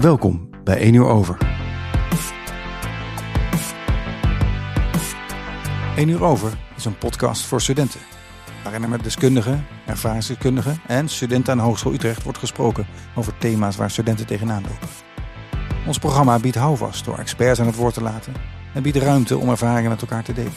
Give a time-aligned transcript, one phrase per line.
[0.00, 1.36] Welkom bij 1 uur over.
[5.96, 8.00] 1 uur over is een podcast voor studenten.
[8.62, 13.76] Waarin er met deskundigen, ervaringsdeskundigen en studenten aan de Hogeschool Utrecht wordt gesproken over thema's
[13.76, 14.88] waar studenten tegenaan lopen.
[15.86, 18.34] Ons programma biedt houvast door experts aan het woord te laten
[18.74, 20.52] en biedt ruimte om ervaringen met elkaar te delen.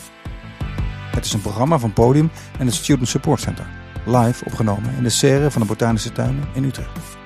[1.16, 3.66] Het is een programma van Podium en het Student Support Center,
[4.06, 7.22] live opgenomen in de serre van de Botanische Tuinen in Utrecht.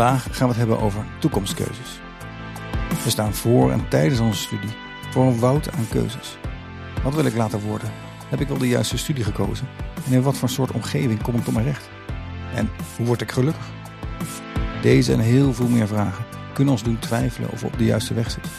[0.00, 2.00] Vandaag gaan we het hebben over toekomstkeuzes.
[3.04, 4.70] We staan voor en tijdens onze studie
[5.10, 6.36] voor een woud aan keuzes.
[7.02, 7.92] Wat wil ik later worden?
[8.28, 9.68] Heb ik wel de juiste studie gekozen?
[10.06, 11.88] En in wat voor soort omgeving kom ik tot mijn recht?
[12.54, 13.64] En hoe word ik gelukkig?
[14.82, 18.14] Deze en heel veel meer vragen kunnen ons doen twijfelen of we op de juiste
[18.14, 18.52] weg zitten.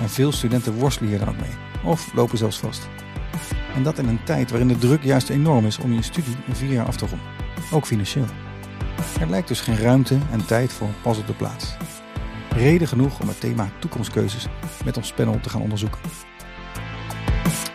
[0.00, 1.54] En veel studenten worstelen hier dan ook mee,
[1.84, 2.88] of lopen zelfs vast.
[3.74, 6.54] En dat in een tijd waarin de druk juist enorm is om je studie in
[6.54, 7.28] vier jaar af te ronden,
[7.70, 8.45] ook financieel.
[9.20, 11.76] Er lijkt dus geen ruimte en tijd voor een pas op de plaats.
[12.50, 14.46] Reden genoeg om het thema toekomstkeuzes
[14.84, 16.00] met ons panel te gaan onderzoeken.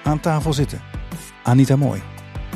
[0.04, 0.82] Aan tafel zitten
[1.44, 2.02] Anita Mooi,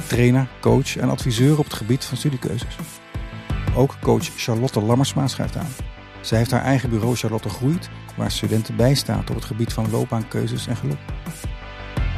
[0.07, 2.75] trainer, coach en adviseur op het gebied van studiekeuzes.
[3.75, 5.73] Ook coach Charlotte Lammersma schuift aan.
[6.21, 10.67] Zij heeft haar eigen bureau Charlotte Groeit, waar studenten bijstaat op het gebied van loopbaankeuzes
[10.67, 10.99] en geluk.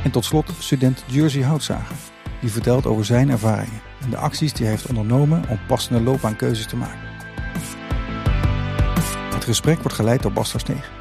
[0.03, 1.95] En tot slot student Jersey Houtzager,
[2.41, 6.65] die vertelt over zijn ervaringen en de acties die hij heeft ondernomen om passende loopbaankeuzes
[6.65, 6.99] te maken.
[9.33, 10.91] Het gesprek wordt geleid door Bas Steeg.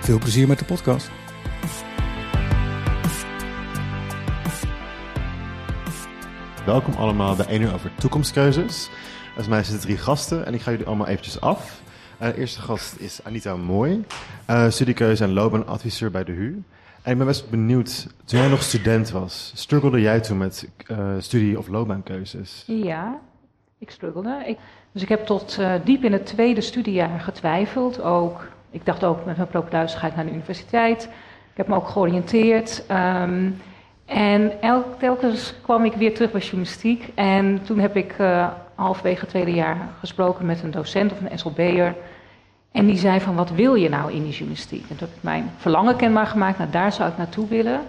[0.00, 1.10] Veel plezier met de podcast.
[6.66, 8.90] Welkom allemaal bij 1 uur over toekomstkeuzes.
[9.36, 11.80] Als mij zitten drie gasten en ik ga jullie allemaal eventjes af.
[12.18, 14.04] De eerste gast is Anita Mooi,
[14.50, 16.62] uh, studiekeuze en loopbaanadviseur bij de HU.
[17.02, 20.98] En ik ben best benieuwd, toen jij nog student was, struggelde jij toen met uh,
[21.18, 22.64] studie- of loopbaankeuzes?
[22.66, 23.18] Ja,
[23.78, 24.42] ik struggelde.
[24.46, 24.58] Ik,
[24.92, 28.02] dus ik heb tot uh, diep in het tweede studiejaar getwijfeld.
[28.02, 31.04] Ook, ik dacht ook met mijn propedeuse ga ik naar de universiteit.
[31.50, 32.84] Ik heb me ook georiënteerd.
[32.90, 33.56] Um,
[34.06, 37.12] en elk, telkens kwam ik weer terug bij journalistiek.
[37.14, 41.38] En toen heb ik uh, halverwege het tweede jaar gesproken met een docent of een
[41.38, 41.94] SLB'er.
[42.72, 44.80] En die zei van, wat wil je nou in die journalistiek?
[44.80, 47.80] En toen heb ik mijn verlangen kenbaar gemaakt, nou daar zou ik naartoe willen.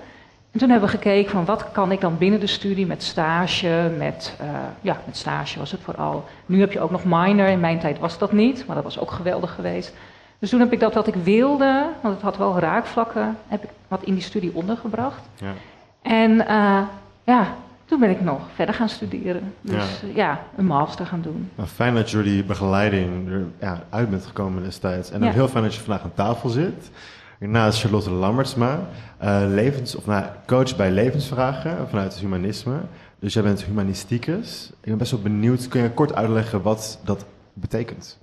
[0.51, 3.91] En toen hebben we gekeken van, wat kan ik dan binnen de studie met stage,
[3.97, 4.47] met, uh,
[4.81, 6.25] ja, met stage was het vooral.
[6.45, 8.99] Nu heb je ook nog minor, in mijn tijd was dat niet, maar dat was
[8.99, 9.93] ook geweldig geweest.
[10.39, 13.69] Dus toen heb ik dat wat ik wilde, want het had wel raakvlakken, heb ik
[13.87, 15.21] wat in die studie ondergebracht.
[15.35, 15.53] Ja.
[16.01, 16.79] En uh,
[17.23, 17.47] ja,
[17.91, 19.53] toen ben ik nog verder gaan studeren.
[19.61, 21.49] Dus ja, ja een master gaan doen.
[21.55, 25.11] Nou, fijn dat jullie begeleiding er ja, uit bent gekomen destijds.
[25.11, 25.27] En Ja.
[25.27, 26.91] ook heel fijn dat je vandaag aan tafel zit.
[27.39, 28.79] Hiernaast Charlotte Lammertsma,
[29.23, 32.75] uh, levens, of, nou, coach bij levensvragen vanuit het humanisme.
[33.19, 34.69] Dus jij bent humanisticus.
[34.81, 38.19] Ik ben best wel benieuwd, kun je kort uitleggen wat dat betekent?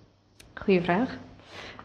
[0.55, 1.17] Goeie vraag.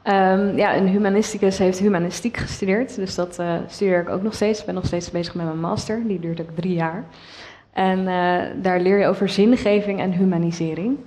[0.04, 4.60] Um, ja, een humanisticus heeft humanistiek gestudeerd, dus dat uh, studeer ik ook nog steeds.
[4.60, 7.04] Ik ben nog steeds bezig met mijn master, die duurt ook drie jaar.
[7.74, 10.98] En uh, daar leer je over zingeving en humanisering.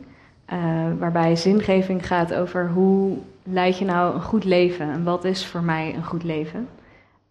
[0.52, 0.58] Uh,
[0.98, 5.62] waarbij zingeving gaat over hoe leid je nou een goed leven en wat is voor
[5.62, 6.68] mij een goed leven.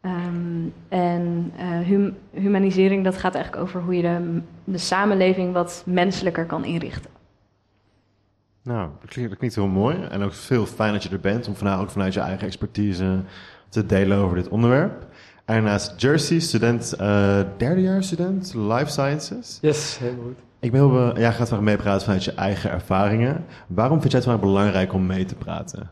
[0.01, 1.51] Um, en
[1.87, 7.09] hum humanisering, dat gaat eigenlijk over hoe je de, de samenleving wat menselijker kan inrichten.
[8.63, 9.97] Nou, dat klinkt, dat klinkt heel mooi.
[10.09, 13.19] En ook veel fijn dat je er bent om vanuit, ook vanuit je eigen expertise
[13.69, 15.05] te delen over dit onderwerp.
[15.45, 19.57] En naast Jersey, student, uh, derdejaarsstudent, Life Sciences.
[19.61, 20.37] Yes, helemaal goed.
[20.59, 23.45] Ik ben heel, jij gaat vandaag meepraten vanuit je eigen ervaringen.
[23.67, 25.89] Waarom vind jij het belangrijk om mee te praten?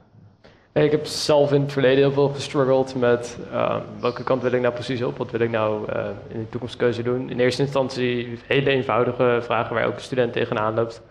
[0.71, 4.61] Ik heb zelf in het verleden heel veel gestruggeld met uh, welke kant wil ik
[4.61, 5.17] nou precies op?
[5.17, 7.29] Wat wil ik nou uh, in de toekomstkeuze doen?
[7.29, 11.01] In eerste instantie hele eenvoudige vragen waar elke student tegenaan loopt.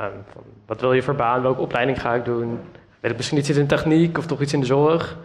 [0.00, 1.42] Um, van, wat wil je voor baan?
[1.42, 2.58] Welke opleiding ga ik doen?
[3.00, 5.16] Wil ik misschien iets in techniek of toch iets in de zorg?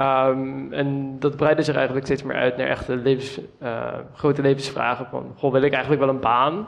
[0.00, 5.06] Um, en dat breidde zich eigenlijk steeds meer uit naar echte levens, uh, grote levensvragen.
[5.10, 6.66] Van, wil ik eigenlijk wel een baan?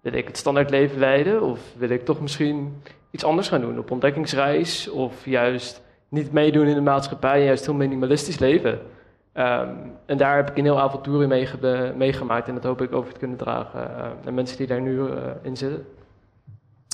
[0.00, 1.42] Wil ik het standaard leven leiden?
[1.42, 3.78] Of wil ik toch misschien iets anders gaan doen?
[3.78, 4.90] Op ontdekkingsreis?
[4.90, 8.72] Of juist niet meedoen in de maatschappij en juist heel minimalistisch leven?
[8.72, 12.48] Um, en daar heb ik een heel avontuur meege meegemaakt.
[12.48, 15.08] En dat hoop ik over te kunnen dragen uh, naar mensen die daar nu uh,
[15.42, 15.86] in zitten.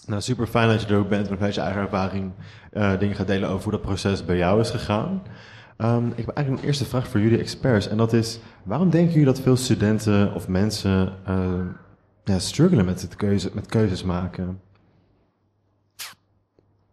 [0.07, 2.33] Nou, super fijn dat je er ook bent en vanuit je eigen ervaring
[2.99, 5.23] dingen gaat delen over hoe dat proces bij jou is gegaan.
[5.83, 7.89] Um, ik heb eigenlijk een eerste vraag voor jullie experts.
[7.89, 11.61] En dat is, waarom denken jullie dat veel studenten of mensen uh,
[12.25, 14.61] ja, struggelen met, het keuze, met keuzes maken?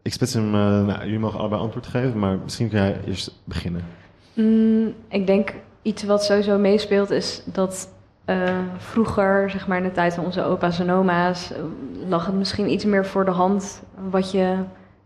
[0.01, 0.51] Ik spits hem, uh,
[0.86, 3.86] nou, jullie mogen allebei antwoord geven, maar misschien kan jij eerst beginnen.
[4.33, 7.89] Mm, ik denk iets wat sowieso meespeelt is dat
[8.25, 11.59] eh, vroeger, zeg maar in de tijd van onze opa's en oma's, eh,
[12.07, 14.56] lag het misschien iets meer voor de hand wat je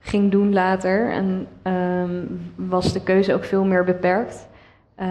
[0.03, 1.11] ging doen later.
[1.11, 4.47] En ehm, was de keuze ook veel meer beperkt.
[4.99, 5.07] Uh,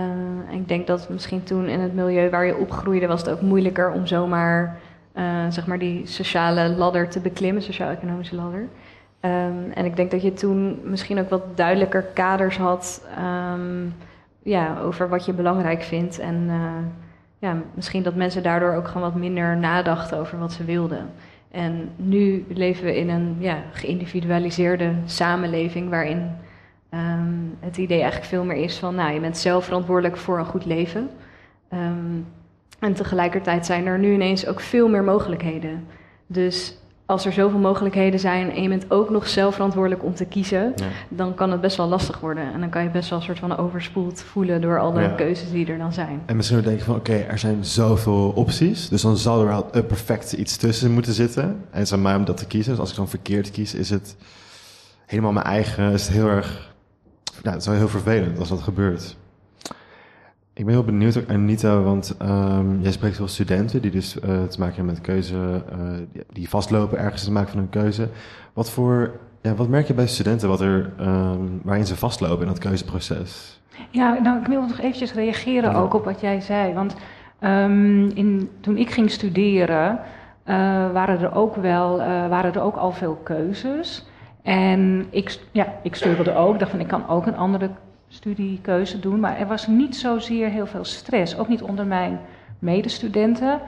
[0.50, 3.90] ik denk dat misschien toen in het milieu waar je opgroeide, was het ook moeilijker
[3.90, 4.78] om zomaar
[5.14, 8.60] uh, zeg maar die sociale ladder te beklimmen, sociaal-economische ladder.
[9.24, 13.06] Um, en ik denk dat je toen misschien ook wat duidelijker kaders had
[13.52, 13.94] um,
[14.42, 16.18] ja, over wat je belangrijk vindt.
[16.18, 16.54] En uh,
[17.38, 21.10] ja, misschien dat mensen daardoor ook gewoon wat minder nadachten over wat ze wilden.
[21.52, 26.30] En nu leven we in een ja, geïndividualiseerde samenleving waarin
[26.90, 30.44] um, het idee eigenlijk veel meer is van, nou, je bent zelf verantwoordelijk voor een
[30.44, 31.10] goed leven.
[31.72, 32.26] Um,
[32.78, 35.86] en tegelijkertijd zijn er nu ineens ook veel meer mogelijkheden.
[36.26, 40.24] Dus als er zoveel mogelijkheden zijn en je bent ook nog zelf verantwoordelijk om te
[40.24, 40.86] kiezen, ja.
[41.08, 42.52] dan kan het best wel lastig worden.
[42.52, 45.08] En dan kan je best wel een soort van overspoeld voelen door al de ja.
[45.08, 46.22] keuzes die er dan zijn.
[46.26, 49.46] En misschien denk je van oké, okay, er zijn zoveel opties, dus dan zal er
[49.46, 51.42] wel een perfect iets tussen moeten zitten.
[51.44, 52.70] En het is aan mij om dat te kiezen.
[52.70, 54.16] Dus als ik dan verkeerd kies, is het
[55.06, 56.74] helemaal mijn eigen, is het heel erg,
[57.42, 59.16] ja, het is wel heel vervelend als dat gebeurt.
[60.54, 64.58] Ik ben heel benieuwd Anita, want um, jij spreekt veel studenten die dus uh, te
[64.58, 68.08] maken hebben met keuze, uh, die vastlopen ergens te maken van een keuze.
[68.52, 69.10] Wat voor,
[69.40, 73.60] ja, wat merk je bij studenten wat er, um, waarin ze vastlopen in dat keuzeproces?
[73.90, 75.76] Ja, nou, ik wil nog eventjes reageren ja.
[75.76, 76.74] ook op wat jij zei.
[76.74, 76.96] Want
[77.40, 80.54] um, in, toen ik ging studeren, uh,
[80.92, 81.96] waren er ook wel,
[82.28, 84.06] waren er ook al veel keuzes.
[84.42, 87.70] En ik, ja, ik stuurde ook, dacht van ik kan ook een andere
[88.12, 89.20] studiekeuze doen.
[89.20, 92.20] Maar er was niet zozeer heel veel stress, ook niet onder mijn
[92.58, 93.60] medestudenten.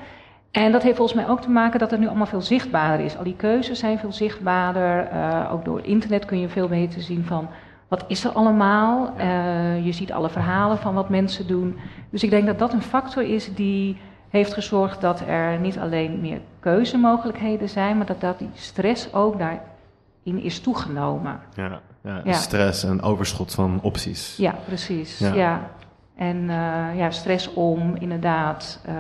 [0.51, 3.17] En dat heeft volgens mij ook te maken dat het nu allemaal veel zichtbaarder is.
[3.17, 5.13] Al die keuzes zijn veel zichtbaarder.
[5.13, 7.49] Uh, ook door internet kun je veel beter zien van
[7.89, 9.15] wat is er allemaal.
[9.19, 11.79] Uh, je ziet alle verhalen van wat mensen doen.
[12.11, 13.97] Dus ik denk dat dat een factor is die
[14.29, 19.39] heeft gezorgd dat er niet alleen meer keuzemogelijkheden zijn, maar dat, dat die stress ook
[19.39, 21.41] daarin is toegenomen.
[21.55, 21.81] Ja.
[22.05, 22.33] Ja, ja.
[22.33, 24.37] Stress en overschot van opties.
[24.37, 25.19] Ja, precies.
[25.19, 25.35] Ja.
[25.35, 25.71] ja.
[26.17, 28.95] En uh, ja, stress om inderdaad uh,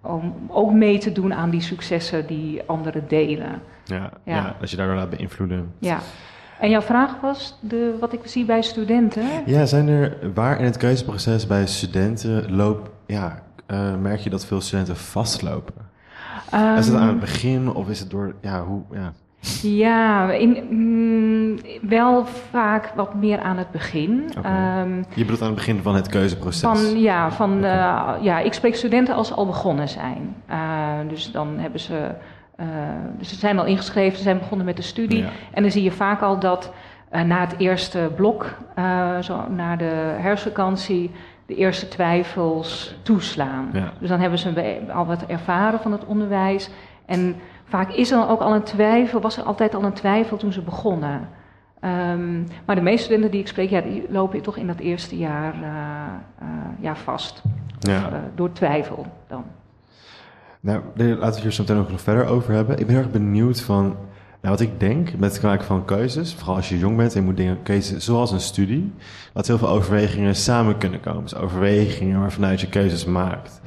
[0.00, 3.62] om ook mee te doen aan die successen die anderen delen.
[3.84, 4.56] Ja, ja.
[4.60, 5.72] dat je daardoor laat beïnvloeden.
[5.78, 5.98] Ja.
[6.60, 9.24] En jouw vraag was de, wat ik zie bij studenten?
[9.46, 14.46] Ja, zijn er waar in het keuzeproces bij studenten loop, ja, uh, merk je dat
[14.46, 15.74] veel studenten vastlopen?
[16.54, 19.12] Um, is het aan het begin of is het door, ja, hoe, ja.
[19.62, 21.58] Ja, in, mm,
[21.88, 24.30] wel vaak wat meer aan het begin.
[24.38, 24.80] Okay.
[24.80, 26.60] Um, je bedoelt aan het begin van het keuzeproces?
[26.60, 28.16] Van, ja, van, okay.
[28.16, 30.34] uh, ja, ik spreek studenten als ze al begonnen zijn.
[30.50, 30.56] Uh,
[31.08, 32.10] dus dan hebben ze,
[32.60, 32.66] uh,
[33.18, 35.18] dus ze zijn al ingeschreven, ze zijn begonnen met de studie.
[35.18, 35.28] Ja.
[35.52, 36.72] En dan zie je vaak al dat
[37.10, 38.56] na het eerste blok,
[39.20, 41.10] zo na de herfstvakantie,
[41.46, 43.68] de eerste twijfels toeslaan.
[43.72, 43.92] Ja.
[44.00, 46.70] Dus dan hebben ze al wat ervaren van het onderwijs.
[47.06, 47.36] En
[47.68, 50.62] Vaak is er ook al een twijfel, was er altijd al een twijfel toen ze
[50.62, 51.28] begonnen.
[51.80, 55.18] Um, maar de meeste studenten die ik spreek, ja, die lopen toch in dat eerste
[55.18, 55.66] jaar uh,
[56.42, 56.48] uh,
[56.80, 57.42] ja, vast.
[57.78, 57.96] Ja.
[57.96, 59.44] Of, uh, door twijfel dan.
[60.60, 62.78] Nou, laten we het hier zo meteen ook nog verder over hebben.
[62.78, 63.96] Ik ben heel erg benieuwd van, nou,
[64.40, 67.26] wat ik denk met het maken van keuzes, vooral als je jong bent en je
[67.26, 68.92] moet dingen kiezen zoals een studie,
[69.32, 71.22] dat heel veel overwegingen samen kunnen komen.
[71.22, 73.60] Dus overwegingen waarvanuit je keuzes maakt.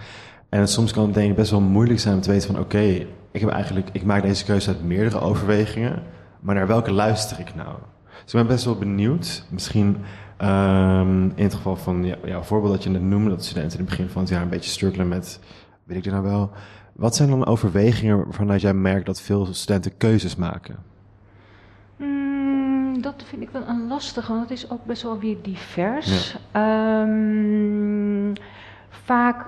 [0.50, 2.76] En soms kan het denk ik best wel moeilijk zijn om te weten van, oké,
[2.76, 6.04] okay, ik, heb eigenlijk, ik maak deze keuze uit meerdere overwegingen,
[6.40, 7.76] maar naar welke luister ik nou?
[8.24, 9.98] Dus ik ben best wel benieuwd, misschien
[10.42, 13.86] um, in het geval van ja, jouw voorbeeld dat je net noemde, dat studenten in
[13.86, 15.40] het begin van het jaar een beetje struggelen met,
[15.84, 16.52] weet ik dit nou wel,
[16.94, 20.76] wat zijn dan overwegingen vanuit jij merkt dat veel studenten keuzes maken?
[21.96, 26.36] Mm, dat vind ik wel een lastige, want het is ook best wel weer divers.
[26.54, 27.02] Ja.
[27.02, 28.34] Um,
[28.90, 29.46] vaak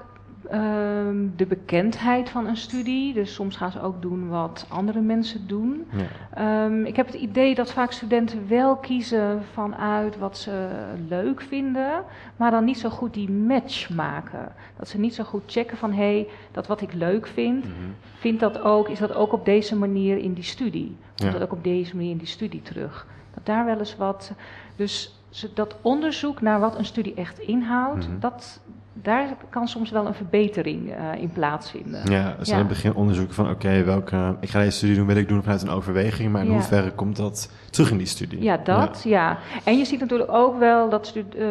[0.53, 3.13] Um, de bekendheid van een studie.
[3.13, 5.87] Dus soms gaan ze ook doen wat andere mensen doen.
[5.91, 6.65] Ja.
[6.65, 10.67] Um, ik heb het idee dat vaak studenten wel kiezen vanuit wat ze
[11.07, 12.03] leuk vinden,
[12.35, 14.51] maar dan niet zo goed die match maken.
[14.77, 17.71] Dat ze niet zo goed checken van hé, hey, dat wat ik leuk vind, mm
[17.71, 17.95] -hmm.
[18.17, 20.95] vindt dat ook, is dat ook op deze manier in die studie?
[21.15, 21.39] Komt ja.
[21.39, 23.07] dat ook op deze manier in die studie terug?
[23.33, 24.31] Dat daar wel eens wat.
[24.75, 25.19] Dus
[25.53, 28.19] dat onderzoek naar wat een studie echt inhoudt, mm -hmm.
[28.19, 28.61] dat,
[28.93, 32.11] daar kan soms wel een verbetering uh, in plaatsvinden.
[32.11, 32.53] Ja, dus ja.
[32.53, 35.27] aan het begin onderzoeken van oké, okay, welke ik ga deze studie doen, wil ik
[35.27, 36.53] doen vanuit een overweging, maar in ja.
[36.53, 38.43] hoeverre komt dat terug in die studie?
[38.43, 39.29] Ja, dat, ja.
[39.29, 39.37] ja.
[39.63, 41.47] En je ziet natuurlijk ook wel dat uh,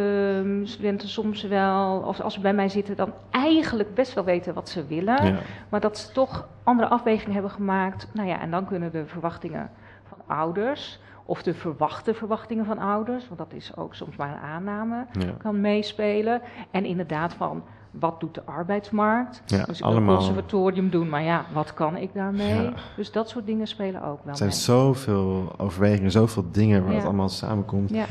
[0.65, 4.69] studenten soms wel, of als ze bij mij zitten, dan eigenlijk best wel weten wat
[4.69, 8.09] ze willen, maar dat ze toch andere afwegingen hebben gemaakt.
[8.13, 9.71] Nou ja, en dan kunnen de verwachtingen
[10.09, 14.41] van ouders Of de verwachte verwachtingen van ouders, want dat is ook soms maar een
[14.49, 15.31] aanname, Ja.
[15.39, 16.41] kan meespelen.
[16.71, 19.43] En inderdaad van, wat doet de arbeidsmarkt?
[19.47, 20.11] Ja, dus ik allemaal.
[20.11, 22.63] een conservatorium doen, maar ja, wat kan ik daarmee?
[22.63, 22.73] Ja.
[22.97, 24.59] Dus dat soort dingen spelen ook wel Er zijn mee.
[24.59, 26.97] zoveel overwegingen, zoveel dingen waar Ja.
[26.97, 27.91] het allemaal samenkomt.
[27.91, 28.05] Ja.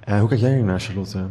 [0.00, 1.24] Eh, hoe kijk jij hier naar, Charlotte?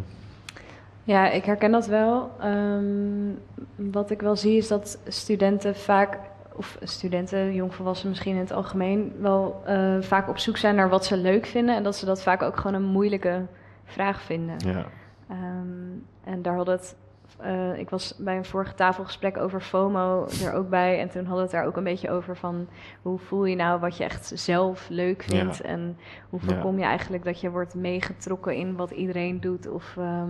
[1.03, 2.31] Ja, ik herken dat wel.
[2.39, 3.31] Ehm,
[3.75, 6.17] wat ik wel zie is dat studenten vaak,
[6.59, 11.05] of studenten, jongvolwassenen misschien in het algemeen, wel eh, vaak op zoek zijn naar wat
[11.05, 11.75] ze leuk vinden.
[11.75, 13.45] En dat ze dat vaak ook gewoon een moeilijke
[13.85, 14.55] vraag vinden.
[14.57, 14.85] Ja,
[15.29, 16.95] Ehm, en daar hadden het.
[17.37, 20.99] eh, ik was bij een vorige tafelgesprek over FOMO er ook bij.
[20.99, 22.67] En toen hadden we het daar ook een beetje over van
[23.01, 25.57] hoe voel je nou wat je echt zelf leuk vindt.
[25.57, 25.63] Ja.
[25.63, 25.97] En
[26.29, 29.67] hoe voorkom je eigenlijk dat je wordt meegetrokken in wat iedereen doet.
[29.67, 30.29] Of ehm,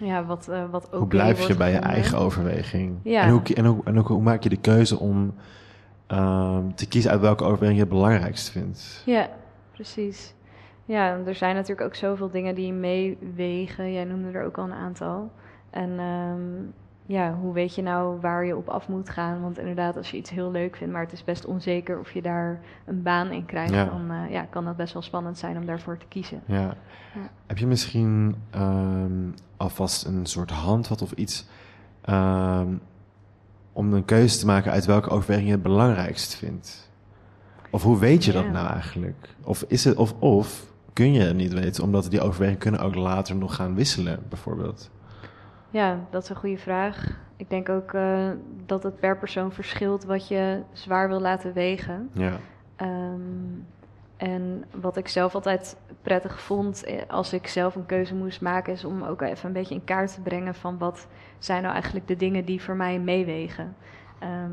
[0.00, 2.98] ja, wat, eh wat ook hoe blijf je bij je eigen overweging?
[3.02, 3.22] Ja.
[3.22, 5.34] En, hoe, en, hoe, en ook, hoe maak je de keuze om
[6.06, 9.02] ehm, te kiezen uit welke overweging je het belangrijkst vindt?
[9.06, 9.28] Ja,
[9.72, 10.34] precies.
[10.84, 13.92] Ja, er zijn natuurlijk ook zoveel dingen die meewegen.
[13.92, 15.30] Jij noemde er ook al een aantal.
[15.70, 16.40] En ehm,
[17.10, 19.40] ja, hoe weet je nou waar je op af moet gaan?
[19.40, 22.22] Want inderdaad, als je iets heel leuk vindt, maar het is best onzeker of je
[22.22, 23.84] daar een baan in krijgt, Ja.
[23.84, 26.42] dan eh, ja, kan dat best wel spannend zijn om daarvoor te kiezen.
[26.46, 26.60] Ja.
[27.14, 27.30] Ja.
[27.46, 31.48] Heb je misschien ehm, alvast een soort handvat of iets
[32.00, 32.68] ehm,
[33.72, 36.90] om een keuze te maken uit welke overweging je het belangrijkst vindt?
[37.70, 39.34] Of hoe weet je dat nou eigenlijk?
[39.44, 42.94] Of, is het, of, of kun je het niet weten, omdat die overwegingen kunnen ook
[42.94, 44.90] later nog gaan wisselen, bijvoorbeeld?
[45.70, 47.18] Ja, dat is een goede vraag.
[47.36, 48.30] Ik denk ook eh,
[48.66, 52.10] dat het per persoon verschilt wat je zwaar wil laten wegen.
[52.12, 52.32] Ja,
[52.80, 53.60] Ehm,
[54.16, 58.72] en wat ik zelf altijd prettig vond eh, als ik zelf een keuze moest maken,
[58.72, 61.06] is om ook even een beetje in kaart te brengen van wat
[61.38, 63.76] zijn nou eigenlijk de dingen die voor mij meewegen.
[64.18, 64.52] Ehm,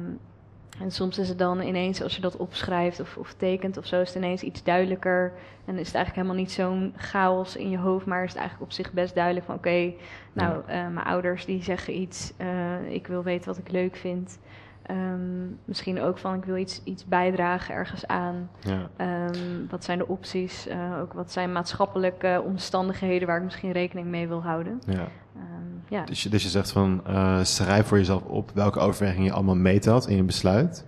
[0.79, 4.01] en soms is het dan ineens, als je dat opschrijft of, of tekent of zo,
[4.01, 5.33] is het ineens iets duidelijker.
[5.65, 8.71] En is het eigenlijk helemaal niet zo'n chaos in je hoofd, maar is het eigenlijk
[8.71, 9.93] op zich best duidelijk van oké,
[10.33, 14.39] nou, eh, mijn ouders die zeggen iets, eh, ik wil weten wat ik leuk vind.
[14.87, 18.49] Ehm, misschien ook van ik wil iets, iets bijdragen ergens aan.
[18.59, 20.67] ja, Ehm, wat zijn de opties?
[20.67, 24.81] Eh, ook wat zijn maatschappelijke omstandigheden waar ik misschien rekening mee wil houden?
[24.85, 25.07] ja.
[25.35, 25.43] Ehm,
[25.87, 26.05] ja.
[26.05, 29.55] Dus je, dus je zegt van, eh, schrijf voor jezelf op welke overwegingen je allemaal
[29.55, 30.85] meetelt in je besluit.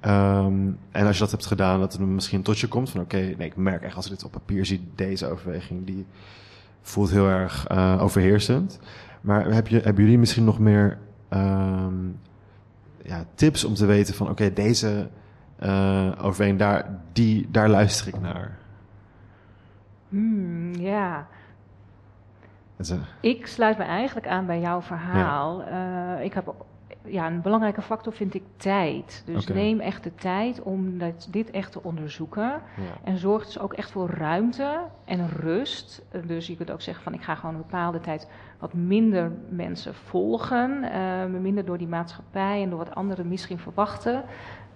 [0.00, 3.46] En als je dat hebt gedaan, dat het misschien tot je komt van, oké, nee,
[3.46, 6.06] ik merk echt als ik dit op papier zie, deze overweging, die
[6.82, 8.78] voelt heel erg eh, overheersend.
[9.20, 10.98] Maar heb je, hebben jullie misschien nog meer
[13.10, 15.08] ja, tips om te weten van, oké, deze
[15.58, 18.58] eh, overweging, daar, die, daar luister ik naar?
[20.08, 21.26] Hmm, ja,
[22.76, 25.62] is, ik sluit me eigenlijk aan bij jouw verhaal.
[25.62, 26.54] Eh, ik heb,
[27.04, 29.22] ja, een belangrijke factor vind ik tijd.
[29.26, 32.44] Dus neem echt de tijd om dat, dit echt te onderzoeken.
[32.44, 32.60] ja.
[33.04, 36.02] En zorg dus ook echt voor ruimte en rust.
[36.10, 38.28] Eh, Dus je kunt ook zeggen van ik ga gewoon een bepaalde tijd
[38.60, 40.80] wat minder mensen volgen.
[41.30, 44.24] me minder door die maatschappij en door wat anderen misschien verwachten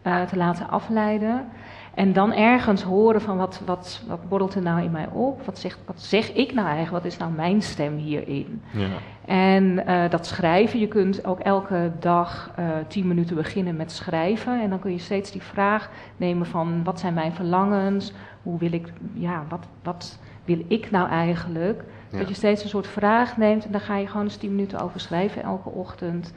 [0.04, 1.48] eh, te laten afleiden.
[1.94, 5.44] En dan ergens horen van wat, wat, wat borrelt er nou in mij op?
[5.44, 7.04] Wat, zegt, wat zeg ik nou eigenlijk?
[7.04, 8.62] Wat is nou mijn stem hierin?
[8.72, 8.88] ja.
[9.24, 12.54] En eh, dat schrijven, je kunt ook elke dag
[12.88, 14.62] tien minuten beginnen met schrijven.
[14.62, 18.12] En dan kun je steeds die vraag nemen van wat zijn mijn verlangens?
[18.42, 21.84] Hoe wil ik, ja, wat, wat wil ik nou eigenlijk?
[22.14, 22.20] Ja.
[22.20, 24.80] Dat je steeds een soort vraag neemt en daar ga je gewoon eens tien minuten
[24.80, 26.34] over schrijven elke ochtend.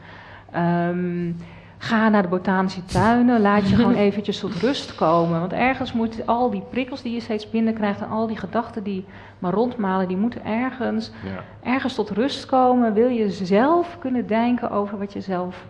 [0.51, 1.31] Ehm,
[1.77, 5.39] ga naar de botanische tuinen, laat je gewoon eventjes tot rust komen.
[5.39, 9.05] Want ergens moet al die prikkels die je steeds binnenkrijgt en al die gedachten die
[9.39, 11.71] maar rondmalen, die moeten ergens ja.
[11.71, 15.65] ergens tot rust komen, wil je zelf kunnen denken over wat je zelf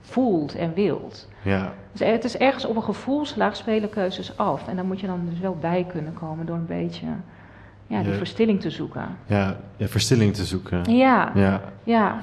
[0.00, 1.28] voelt en wilt.
[1.42, 1.72] ja.
[1.92, 4.68] Dus het is ergens op een gevoelslaag spelen keuzes af.
[4.68, 7.06] En daar moet je dan dus wel bij kunnen komen door een beetje
[7.90, 8.16] ja, die Ja.
[8.16, 9.04] verstilling te zoeken.
[9.26, 10.96] Ja, ja, verstilling te zoeken.
[10.96, 11.60] Ja, Ja.
[11.84, 12.16] ja,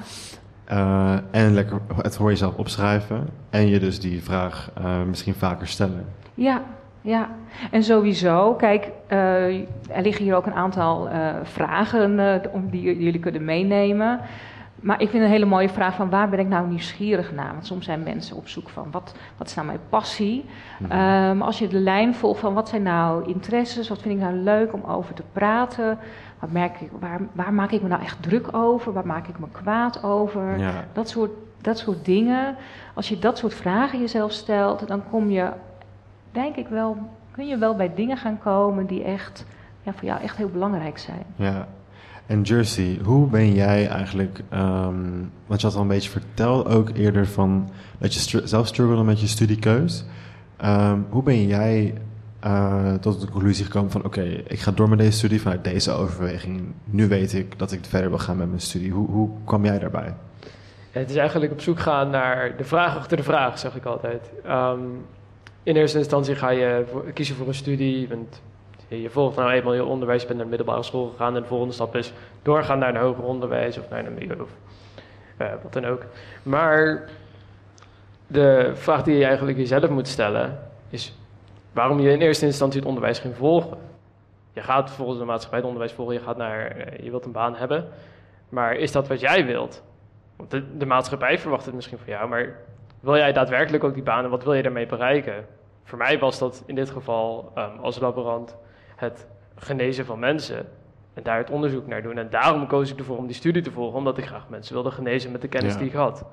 [0.64, 3.28] Eh, en lekker het voor jezelf opschrijven.
[3.50, 6.04] En je dus die vraag eh, misschien vaker stellen.
[6.34, 6.62] ja,
[7.00, 7.28] ja.
[7.70, 9.56] En sowieso, kijk, eh,
[9.90, 11.08] er liggen hier ook een aantal
[11.42, 14.20] vragen om die jullie kunnen meenemen.
[14.80, 17.52] Maar ik vind een hele mooie vraag van waar ben ik nou nieuwsgierig naar?
[17.52, 20.44] Want soms zijn mensen op zoek van wat, wat is nou mijn passie?
[20.78, 20.92] Mhm.
[20.92, 24.34] Ehm, als je de lijn volgt van wat zijn nou interesses, wat vind ik nou
[24.34, 25.98] leuk om over te praten?
[26.38, 28.92] Wat merk ik, waar, waar maak ik me nou echt druk over?
[28.92, 30.58] Waar maak ik me kwaad over?
[30.58, 31.30] Ja, Dat, soort,
[31.60, 32.56] dat soort dingen.
[32.94, 35.50] Als je dat soort vragen jezelf stelt, dan kom je,
[36.32, 36.96] denk ik wel,
[37.30, 39.46] kun je wel bij dingen gaan komen die echt,
[39.82, 41.22] ja, voor jou echt heel belangrijk zijn.
[41.36, 41.66] ja.
[42.28, 44.40] En Jersey, hoe ben jij eigenlijk...
[44.48, 45.04] ehm,
[45.46, 47.70] want je had al een beetje verteld ook eerder van...
[47.98, 50.04] dat je zelf struggelde met je studiekeus.
[50.56, 51.94] Ehm, hoe ben jij
[52.40, 54.04] eh, tot de conclusie gekomen van...
[54.04, 56.60] oké, ik ga door met deze studie vanuit deze overweging.
[56.84, 58.92] Nu weet ik dat ik verder wil gaan met mijn studie.
[58.92, 60.14] Hoe, hoe kwam jij daarbij?
[60.90, 64.30] Het is eigenlijk op zoek gaan naar de vraag achter de vraag, zeg ik altijd.
[64.44, 64.80] Ehm,
[65.62, 68.00] in eerste instantie ga je kiezen voor een studie.
[68.00, 68.42] Je, bent,
[68.88, 71.36] je volgt nou eenmaal je onderwijs, bent naar de middelbare school gegaan...
[71.36, 74.50] en de volgende stap is doorgaan naar een hoger onderwijs of naar een milieu of
[75.38, 76.02] uh, wat dan ook.
[76.42, 77.08] Maar
[78.26, 80.58] de vraag die je eigenlijk jezelf moet stellen
[80.90, 81.16] is
[81.72, 83.78] waarom je in eerste instantie het onderwijs ging volgen.
[84.52, 87.32] Je gaat volgens de maatschappij het onderwijs volgen, je, gaat naar, eh, je wilt een
[87.32, 87.88] baan hebben.
[88.48, 89.82] Maar is dat wat jij wilt?
[90.36, 92.56] Want de, maatschappij verwacht het misschien van jou, maar
[93.00, 95.46] wil jij daadwerkelijk ook die baan en wat wil je daarmee bereiken?
[95.84, 98.56] Voor mij was dat in dit geval um, als laborant
[98.98, 99.26] het
[99.56, 100.66] genezen van mensen
[101.14, 102.18] en daar het onderzoek naar doen.
[102.18, 104.90] En daarom koos ik ervoor om die studie te volgen, omdat ik graag mensen wilde
[104.90, 106.24] genezen met de kennis die ik had.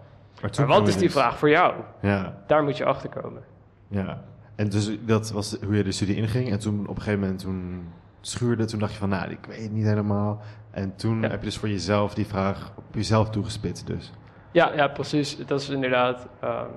[0.41, 1.74] Maar, maar wat is die vraag voor jou?
[2.01, 2.43] Ja.
[2.48, 3.43] Daar moet je achter komen.
[3.88, 4.24] Ja,
[4.55, 6.51] en dus dat was hoe je de studie inging.
[6.51, 7.88] En toen op een gegeven moment toen
[8.22, 10.41] schuurde, toen dacht je van, nou, ik weet het niet helemaal.
[10.72, 14.12] En toen heb je dus voor jezelf die vraag op jezelf toegespitst dus.
[14.51, 15.38] Ja, ja precies.
[15.45, 16.67] Dat is inderdaad um,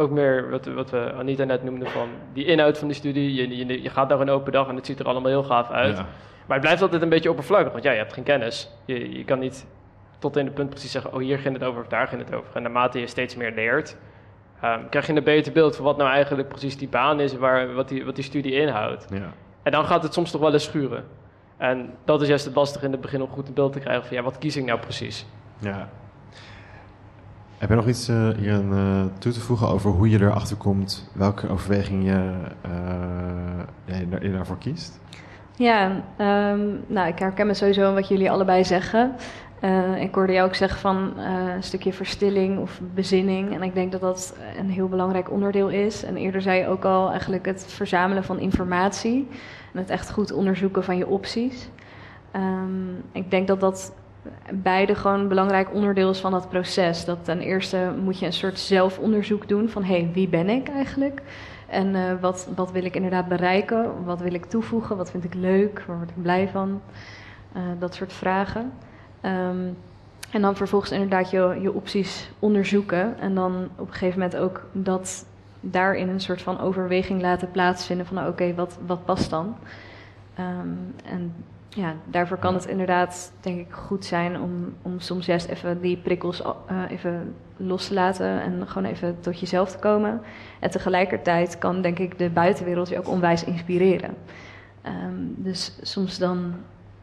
[0.00, 3.34] ook meer wat, wat we Anita net noemden van die inhoud van die studie.
[3.34, 5.70] Je, je, je gaat daar een open dag en het ziet er allemaal heel gaaf
[5.70, 5.96] uit.
[5.96, 6.06] Ja.
[6.46, 8.70] Maar het blijft altijd een beetje oppervlakkig, want ja, je hebt geen kennis.
[8.84, 9.66] Je, je kan niet
[10.18, 12.34] tot in de punt precies zeggen, oh hier ging het over of daar ging het
[12.34, 12.56] over.
[12.56, 13.96] En naarmate je steeds meer leert,
[14.64, 17.74] um, krijg je een beter beeld van wat nou eigenlijk precies die baan is, waar,
[17.74, 19.06] wat, die, wat die studie inhoudt.
[19.10, 19.32] Ja.
[19.62, 21.04] En dan gaat het soms toch wel eens schuren.
[21.56, 24.06] En dat is juist het lastige in het begin om goed een beeld te krijgen
[24.06, 25.26] van ja, wat kies ik nou precies?
[25.58, 25.88] Ja.
[27.60, 30.56] Heb je nog iets uh, hier aan, uh, toe te voegen over hoe je erachter
[30.56, 32.32] komt, welke overweging je,
[33.86, 35.00] uh, je daarvoor kiest?
[35.56, 35.86] Ja,
[36.18, 39.14] um, nou, ik herken me sowieso wat jullie allebei zeggen.
[39.98, 43.54] Ik hoorde jou ook zeggen van een stukje verstilling of bezinning.
[43.54, 46.04] En ik denk dat dat een heel belangrijk onderdeel is.
[46.04, 49.28] En eerder zei je ook al eigenlijk het verzamelen van informatie.
[49.72, 51.68] En het echt goed onderzoeken van je opties.
[52.36, 53.92] Um, ik denk dat dat
[54.52, 57.04] beide gewoon belangrijk onderdeel is van dat proces.
[57.04, 60.68] Dat ten eerste moet je een soort zelfonderzoek doen van hé, hey, wie ben ik
[60.68, 61.22] eigenlijk?
[61.66, 64.04] En uh, wat, wat wil ik inderdaad bereiken?
[64.04, 64.96] Wat wil ik toevoegen?
[64.96, 65.84] Wat vind ik leuk?
[65.86, 66.80] Waar word ik blij van?
[67.78, 68.72] dat soort vragen.
[69.24, 69.76] Um,
[70.30, 73.18] en dan vervolgens inderdaad je, je opties onderzoeken.
[73.18, 75.26] En dan op een gegeven moment ook dat
[75.60, 79.56] daarin een soort van overweging laten plaatsvinden van oké, wat, wat past dan?
[80.38, 81.34] Um, en
[81.70, 85.96] ja, daarvoor kan het inderdaad denk ik goed zijn om, om soms juist even die
[85.96, 90.20] prikkels uh, even los te laten en gewoon even tot jezelf te komen.
[90.58, 94.14] En tegelijkertijd kan denk ik de buitenwereld je ook onwijs inspireren.
[94.86, 96.54] Um, dus soms dan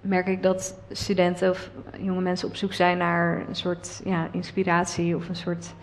[0.01, 5.15] merk ik dat studenten of jonge mensen op zoek zijn naar een soort ja, inspiratie
[5.15, 5.73] of een soort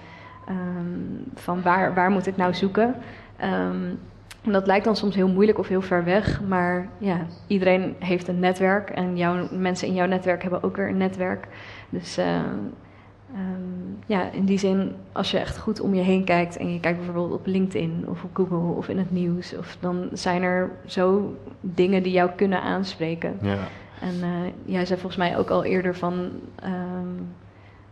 [0.48, 2.94] um, van waar, waar moet ik nou zoeken.
[3.42, 3.98] Um,
[4.44, 8.28] en dat lijkt dan soms heel moeilijk of heel ver weg, maar ja, iedereen heeft
[8.28, 11.48] een netwerk en jouw, mensen in jouw netwerk hebben ook weer een netwerk.
[11.88, 12.24] Dus uh,
[13.34, 16.80] um, ja, in die zin, als je echt goed om je heen kijkt en je
[16.80, 20.70] kijkt bijvoorbeeld op LinkedIn of op Google of in het nieuws, of, dan zijn er
[20.86, 23.38] zo dingen die jou kunnen aanspreken.
[23.42, 23.58] Ja.
[24.00, 24.28] En uh,
[24.64, 26.12] jij zei volgens mij ook al eerder van,
[26.64, 27.34] um,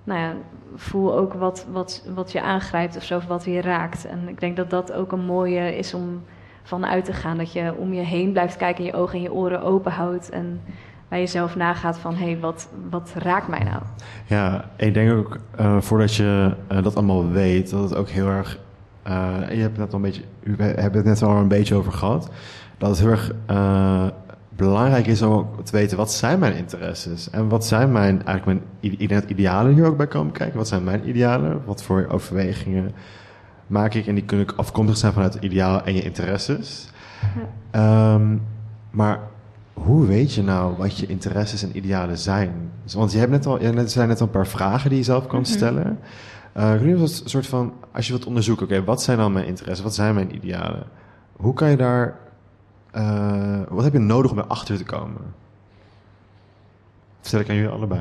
[0.04, 0.34] nou ja,
[0.74, 4.06] voel ook wat, wat, wat je aangrijpt of zo, of wat je raakt.
[4.06, 6.22] En ik denk dat dat ook een mooie is om
[6.62, 7.36] vanuit te gaan.
[7.36, 10.30] Dat je om je heen blijft kijken en je ogen en je oren open houdt.
[10.30, 10.60] En
[11.08, 13.82] bij jezelf nagaat van, hé, hey, wat, wat raakt mij nou?
[14.26, 18.28] Ja, ik denk ook, uh, voordat je uh, dat allemaal weet, dat het ook heel
[18.28, 18.58] erg...
[19.08, 21.74] Uh, je hebt het net al een beetje, u hebt het net al een beetje
[21.74, 22.30] over gehad.
[22.78, 23.32] Dat het heel erg
[24.56, 28.60] belangrijk is om ook te weten wat zijn mijn interesses en wat zijn mijn eigenlijk
[28.80, 30.56] mijn idealen hier ook bij komen kijken.
[30.56, 31.62] Wat zijn mijn idealen?
[31.64, 32.92] Wat voor overwegingen
[33.72, 36.88] maak ik en die kunnen afkomstig zijn vanuit het ideaal en je interesses.
[37.72, 38.14] Ja.
[38.14, 38.42] Um,
[38.90, 39.20] maar
[39.72, 42.70] hoe weet je nou wat je interesses en idealen zijn?
[42.94, 45.26] Want je hebt net al, je zijn net al een paar vragen die je zelf
[45.26, 45.50] kan mhm.
[45.50, 45.98] stellen.
[46.56, 49.84] Uh, ik een soort van, als je wilt onderzoeken, oké, wat zijn dan mijn interesses,
[49.84, 50.84] wat zijn mijn idealen?
[51.32, 52.18] Hoe kan je daar
[52.96, 55.20] uh, wat heb je nodig om erachter te komen?
[57.24, 58.00] Stel ik aan jullie allebei.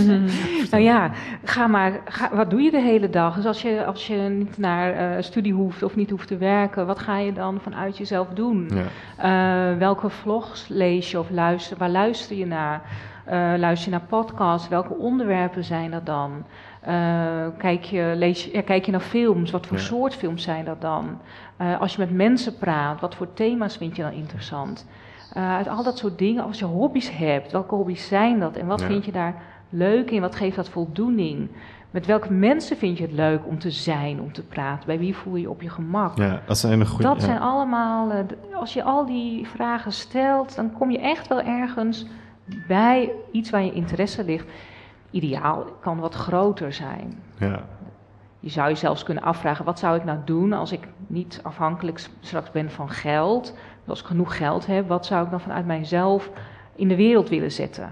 [0.70, 1.10] nou ja,
[1.44, 2.00] ga maar.
[2.04, 3.34] Ga, wat doe je de hele dag?
[3.34, 6.86] Dus als je, als je niet naar uh, studie hoeft of niet hoeft te werken,
[6.86, 8.70] wat ga je dan vanuit jezelf doen?
[9.18, 9.72] Ja.
[9.72, 11.76] Uh, welke vlogs lees je of luister?
[11.76, 12.82] Waar luister je naar?
[13.26, 14.68] Uh, luister je naar podcasts?
[14.68, 16.44] Welke onderwerpen zijn dat dan?
[17.58, 19.50] kijk, je, lees, ja, kijk je naar films?
[19.50, 21.20] Wat voor soort films zijn dat dan?
[21.60, 24.86] Uh, als je met mensen praat, wat voor thema's vind je dan interessant?
[25.36, 28.66] Uh, uit al dat soort dingen, als je hobby's hebt, welke hobby's zijn dat en
[28.66, 29.34] wat vind je daar
[29.68, 30.20] leuk in?
[30.20, 31.48] Wat geeft dat voldoening?
[31.90, 34.86] Met welke mensen vind je het leuk om te zijn, om te praten?
[34.86, 36.18] Bij wie voel je je op je gemak?
[36.18, 37.02] Ja, dat zijn een goede.
[37.02, 37.24] Dat ja.
[37.24, 38.18] zijn allemaal, eh,
[38.54, 42.06] als je al die vragen stelt, dan kom je echt wel ergens
[42.68, 44.46] bij iets waar je interesse ligt.
[45.10, 47.22] Ideaal kan wat groter zijn.
[47.38, 47.64] Ja.
[48.40, 52.08] Je zou je zelfs kunnen afvragen: wat zou ik nou doen als ik niet afhankelijk
[52.20, 53.54] straks ben van geld?
[53.86, 56.30] Als ik genoeg geld heb, wat zou ik dan vanuit mijzelf
[56.76, 57.90] in de wereld willen zetten?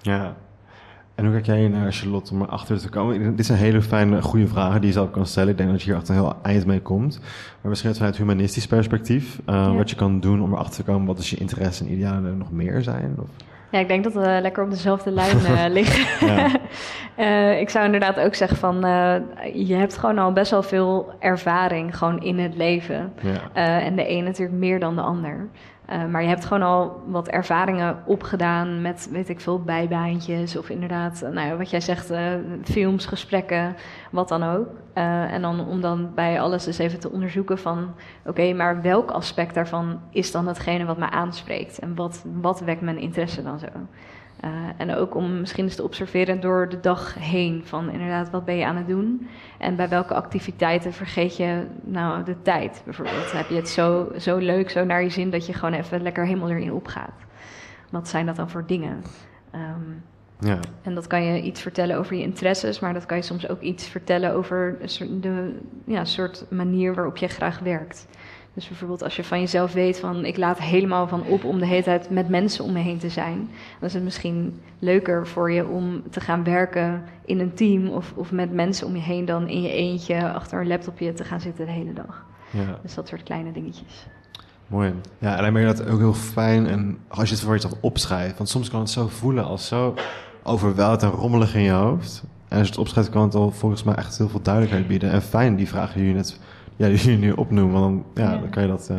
[0.00, 0.34] Ja.
[1.14, 3.36] En hoe kijk jij naar, Charlotte, om erachter te komen?
[3.36, 5.48] Dit zijn hele fijne, goede vragen die je zelf kan stellen.
[5.50, 7.18] Ik denk dat je hier achter een heel eind mee komt.
[7.60, 9.72] Maar misschien vanuit humanistisch perspectief, eh, Ja.
[9.74, 12.52] wat je kan doen om erachter te komen, wat is je interesse en idealen nog
[12.52, 13.14] meer zijn?
[13.18, 13.28] Of,
[13.72, 16.26] Ja, ik denk dat we lekker op dezelfde lijn eh, liggen.
[16.26, 16.50] Ja.
[17.16, 19.14] Eh, ik zou inderdaad ook zeggen van, eh,
[19.54, 23.12] je hebt gewoon al best wel veel ervaring gewoon in het leven.
[23.20, 23.80] ja.
[23.80, 25.48] En de een natuurlijk meer dan de ander.
[25.86, 30.56] Eh, maar je hebt gewoon al wat ervaringen opgedaan met, weet ik veel, bijbaantjes.
[30.56, 33.76] Of inderdaad, eh, nou ja, wat jij zegt, eh, films, gesprekken,
[34.10, 34.68] wat dan ook.
[34.92, 37.94] En dan om dan bij alles eens even te onderzoeken van...
[38.26, 41.78] oké, maar welk aspect daarvan is dan hetgene wat mij aanspreekt?
[41.78, 43.66] En wat, wat wekt mijn interesse dan zo?
[44.42, 47.62] Eh, en ook om misschien eens te observeren door de dag heen.
[47.64, 49.28] Van inderdaad, wat ben je aan het doen?
[49.58, 52.82] En bij welke activiteiten vergeet je nou de tijd?
[52.84, 55.30] Bijvoorbeeld, heb je het zo, zo leuk, zo naar je zin...
[55.30, 57.12] dat je gewoon even lekker helemaal erin opgaat?
[57.90, 59.02] Wat zijn dat dan voor dingen?
[59.50, 59.90] Ehm,
[60.38, 60.58] ja.
[60.82, 62.80] en dat kan je iets vertellen over je interesses...
[62.80, 64.78] maar dat kan je soms ook iets vertellen over
[65.20, 68.06] de ja, soort manier waarop je graag werkt.
[68.54, 71.66] Dus bijvoorbeeld als je van jezelf weet van ik laat helemaal van op om de
[71.66, 73.50] hele tijd met mensen om me heen te zijn.
[73.78, 78.12] Dan is het misschien leuker voor je om te gaan werken in een team of,
[78.16, 81.40] of met mensen om je heen dan in je eentje achter een laptopje te gaan
[81.40, 82.24] zitten de hele dag.
[82.50, 82.78] ja.
[82.82, 84.06] Dus dat soort kleine dingetjes.
[84.66, 84.94] Mooi.
[85.18, 86.66] Ja, alleen maar dat ook heel fijn.
[86.66, 88.36] En als je het voor jezelf opschrijft.
[88.36, 89.94] Want soms kan het zo voelen als zo
[90.42, 92.22] overweldigd en rommelig in je hoofd.
[92.48, 95.10] En als je het opschrijft, kan het al volgens mij echt heel veel duidelijkheid bieden.
[95.10, 96.38] En fijn, die vragen die je net
[96.76, 97.72] ja, die je nu opnoemt.
[97.72, 98.38] Want dan, ja, Ja.
[98.38, 98.96] dan kan je dat eh,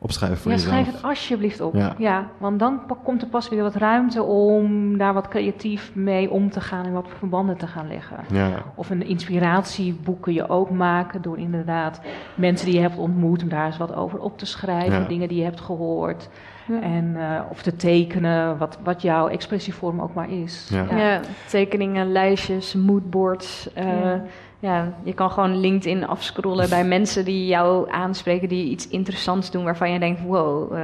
[0.00, 0.74] opschrijven voor Ja, jezelf.
[0.74, 1.74] schrijf het alsjeblieft op.
[1.74, 1.94] Ja.
[1.98, 2.26] Ja.
[2.38, 6.60] want dan komt er pas weer wat ruimte om daar wat creatief mee om te
[6.60, 8.16] gaan en wat verbanden te gaan leggen.
[8.32, 12.00] Ja, Of een inspiratieboek kun je ook maken door inderdaad
[12.34, 15.08] mensen die je hebt ontmoet, om daar eens wat over op te schrijven, Ja.
[15.08, 16.28] dingen die je hebt gehoord.
[16.68, 16.80] Ja.
[16.80, 20.68] En, eh, of te tekenen, wat, wat jouw expressievorm ook maar is.
[20.72, 20.96] Ja.
[20.98, 23.72] Ja, tekeningen, lijstjes, moodboards.
[23.72, 23.86] eh,
[24.60, 24.92] Ja.
[25.02, 29.92] je kan gewoon LinkedIn afscrollen bij mensen die jou aanspreken, die iets interessants doen waarvan
[29.92, 30.82] je denkt, wow, eh,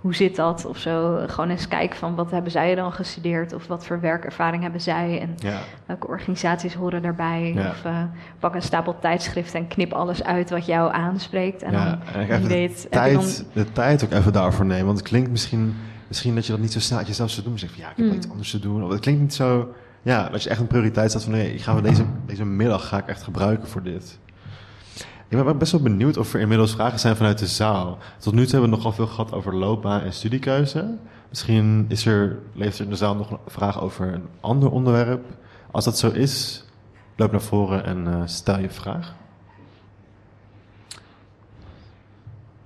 [0.00, 0.64] hoe zit dat?
[0.64, 1.20] Of zo.
[1.26, 5.20] Gewoon eens kijken van wat hebben zij dan gestudeerd of wat voor werkervaring hebben zij
[5.20, 7.52] en ja, welke organisaties horen daarbij.
[7.54, 7.68] Ja.
[7.68, 8.02] Of eh,
[8.38, 11.62] pak een stapel tijdschriften en knip alles uit wat jou aanspreekt.
[11.62, 11.98] En ja.
[12.12, 13.00] dan, En weet, de dan...
[13.00, 14.86] tijd, de tijd ook even daarvoor nemen.
[14.86, 15.74] Want het klinkt misschien,
[16.08, 17.52] misschien dat je dat niet zo snel uit jezelf zou doen.
[17.52, 18.16] Je zegt van ja, ik heb Hmm.
[18.16, 18.84] iets anders te doen.
[18.84, 19.68] Of het klinkt niet zo...
[20.04, 22.98] Ja, dat je echt een prioriteit staat van nee, ik ga deze, deze middag ga
[22.98, 24.18] ik echt gebruiken voor dit.
[25.28, 27.98] Ik ben best wel benieuwd of er inmiddels vragen zijn vanuit de zaal.
[28.18, 30.96] Tot nu toe hebben we nogal veel gehad over loopbaan en studiekeuze.
[31.28, 35.24] Misschien is er, leeft er in de zaal nog een vraag over een ander onderwerp.
[35.70, 36.64] Als dat zo is,
[37.16, 39.14] loop naar voren en eh, stel je vraag.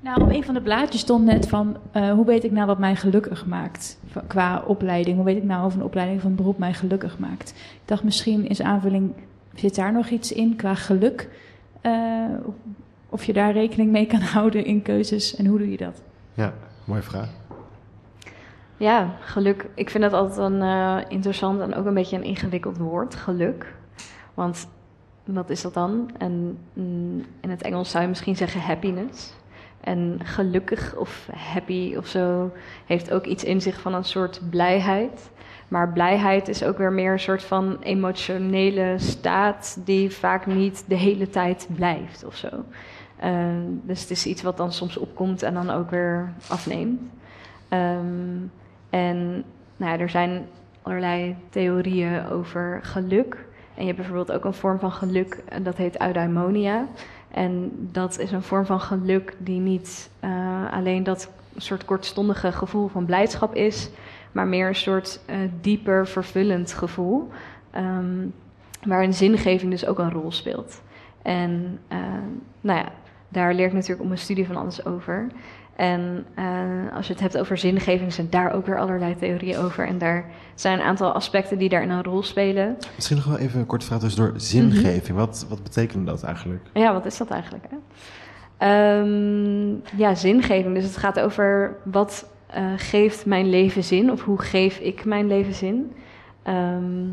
[0.01, 2.79] Nou, op een van de blaadjes stond net van eh, hoe weet ik nou wat
[2.79, 5.17] mij gelukkig maakt qua opleiding?
[5.17, 7.51] Hoe weet ik nou of een opleiding van beroep mij gelukkig maakt?
[7.51, 9.13] Ik dacht misschien is aanvulling,
[9.55, 11.29] zit daar nog iets in qua geluk?
[11.81, 11.93] Eh,
[12.45, 12.55] of-
[13.11, 16.03] of je daar rekening mee kan houden in keuzes en hoe doe je dat?
[16.35, 16.53] Ja,
[16.85, 17.29] mooie vraag.
[18.77, 19.67] Ja, geluk.
[19.75, 23.75] Ik vind dat altijd een eh, interessant en ook een beetje een ingewikkeld woord, geluk.
[24.35, 24.69] Want
[25.25, 26.11] wat is dat dan?
[26.19, 29.33] En mm, in het Engels zou je misschien zeggen happiness.
[29.89, 32.51] En gelukkig of happy of zo
[32.87, 35.31] heeft ook iets in zich van een soort blijheid.
[35.69, 40.95] Maar blijheid is ook weer meer een soort van emotionele staat die vaak niet de
[40.95, 42.49] hele tijd blijft of zo.
[43.17, 43.47] Eh,
[43.83, 47.01] dus het is iets wat dan soms opkomt en dan ook weer afneemt.
[47.69, 48.37] Ehm,
[48.91, 49.45] en
[49.77, 50.47] nou er zijn
[50.83, 53.47] allerlei theorieën over geluk.
[53.75, 56.87] En je hebt bijvoorbeeld ook een vorm van geluk, en dat heet eudaimonia.
[57.31, 62.89] En dat is een vorm van geluk die niet eh, alleen dat soort kortstondige gevoel
[62.89, 63.91] van blijdschap is,
[64.33, 67.31] maar meer een soort eh, dieper vervullend gevoel.
[67.71, 68.27] ehm,
[68.87, 70.83] waarin zingeving dus ook een rol speelt.
[71.23, 71.99] En eh,
[72.61, 72.89] nou ja,
[73.29, 75.27] daar leer ik natuurlijk op mijn studie van alles over.
[75.79, 76.45] En eh,
[76.95, 79.87] als je het hebt over zingeving, zijn daar ook weer allerlei theorieën over.
[79.87, 82.77] En daar zijn een aantal aspecten die daarin een rol spelen.
[82.95, 84.33] Misschien nog wel even een korte vraag tussendoor.
[84.37, 86.63] Zingeving, wat, wat betekent dat eigenlijk?
[86.75, 87.65] Ja, wat is dat eigenlijk?
[87.71, 87.77] Hè?
[88.59, 90.75] Ehm, ja, zingeving.
[90.75, 95.27] Dus het gaat over wat eh, geeft mijn leven zin of hoe geef ik mijn
[95.27, 95.93] leven zin.
[96.43, 97.05] Ehm,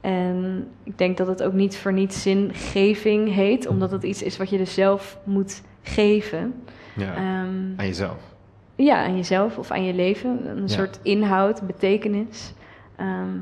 [0.00, 4.36] en ik denk dat het ook niet voor niets zingeving heet, omdat het iets is
[4.36, 6.54] wat je dus zelf moet geven.
[6.96, 7.14] Ja.
[7.14, 8.18] Ehm, Aan jezelf.
[8.74, 10.48] ja, aan jezelf of aan je leven.
[10.48, 10.66] Een Ja.
[10.68, 12.54] soort inhoud, betekenis.
[12.96, 13.38] Ehm,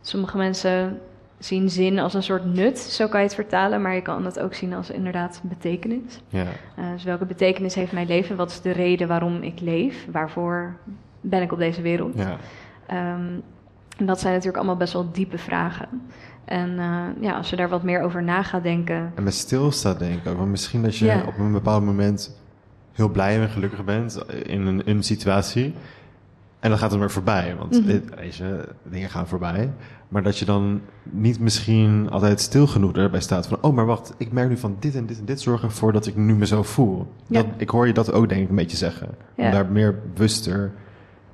[0.00, 0.98] sommige mensen
[1.38, 3.82] zien zin als een soort nut, zo kan je het vertalen.
[3.82, 6.20] Maar je kan het ook zien als inderdaad betekenis.
[6.28, 6.44] Ja.
[6.76, 8.36] Eh, dus welke betekenis heeft mijn leven?
[8.36, 10.06] Wat is de reden waarom ik leef?
[10.10, 10.76] Waarvoor
[11.20, 12.12] ben ik op deze wereld?
[12.18, 12.36] Ja.
[12.86, 13.26] Ehm,
[13.98, 15.88] en dat zijn natuurlijk allemaal best wel diepe vragen.
[16.44, 19.12] En eh, ja, als je daar wat meer over na gaat denken.
[19.14, 20.36] En met stilstaat denk ik ook.
[20.38, 21.22] Want misschien dat je Ja.
[21.26, 22.41] op een bepaald moment
[22.92, 25.74] heel blij en gelukkig bent in een, in een situatie.
[26.60, 27.56] En dan gaat het weer voorbij.
[27.58, 29.70] Want weet je, dingen gaan voorbij.
[30.08, 33.58] Maar dat je dan niet misschien altijd stil genoeg erbij staat van...
[33.60, 36.06] oh, maar wacht, ik merk nu van dit en dit en dit zorgen ervoor dat
[36.06, 37.12] ik nu me zo voel.
[37.26, 37.42] Ja.
[37.42, 39.08] Dat, ik hoor je dat ook denk ik een beetje zeggen.
[39.36, 39.44] Ja.
[39.44, 40.72] Om daar meer bewuster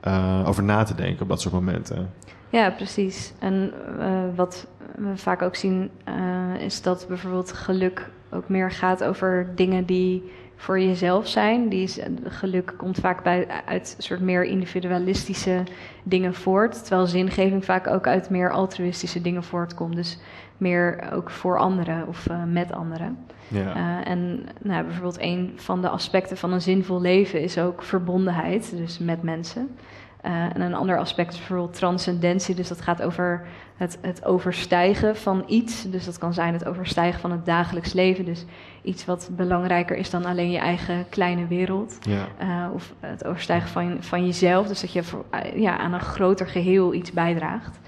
[0.01, 2.11] eh, over na te denken op dat soort momenten.
[2.51, 3.33] Ja, precies.
[3.39, 4.67] En eh, wat
[4.97, 6.15] we vaak ook zien, eh,
[6.61, 11.69] is dat bijvoorbeeld geluk ook meer gaat over dingen die voor jezelf zijn.
[11.69, 15.63] Die is, geluk komt vaak bij, uit soort meer individualistische
[16.03, 16.85] dingen voort.
[16.85, 19.97] Terwijl zingeving vaak ook uit meer altruïstische dingen voortkomt.
[19.97, 20.19] Dus
[20.57, 23.19] meer ook voor anderen of eh, met anderen.
[23.49, 23.75] Ja.
[23.75, 28.77] Eh, en nou, bijvoorbeeld een van de aspecten van een zinvol leven is ook verbondenheid,
[28.77, 29.77] dus met mensen.
[30.21, 35.17] Eh, en een ander aspect is bijvoorbeeld transcendentie, dus dat gaat over het, het overstijgen
[35.17, 35.91] van iets.
[35.91, 38.45] Dus dat kan zijn het overstijgen van het dagelijks leven, dus
[38.83, 41.99] iets wat belangrijker is dan alleen je eigen kleine wereld.
[42.01, 42.27] ja.
[42.39, 46.01] Eh, of het overstijgen van, van jezelf, dus dat je voor, eh, ja, aan een
[46.01, 47.79] groter geheel iets bijdraagt.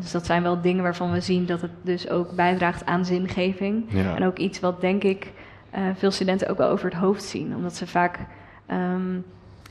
[0.00, 3.84] Dus dat zijn wel dingen waarvan we zien dat het dus ook bijdraagt aan zingeving.
[3.88, 4.16] Ja.
[4.16, 5.32] En ook iets wat denk ik
[5.94, 7.54] veel studenten ook wel over het hoofd zien.
[7.56, 8.18] Omdat ze vaak
[8.66, 9.20] ehm,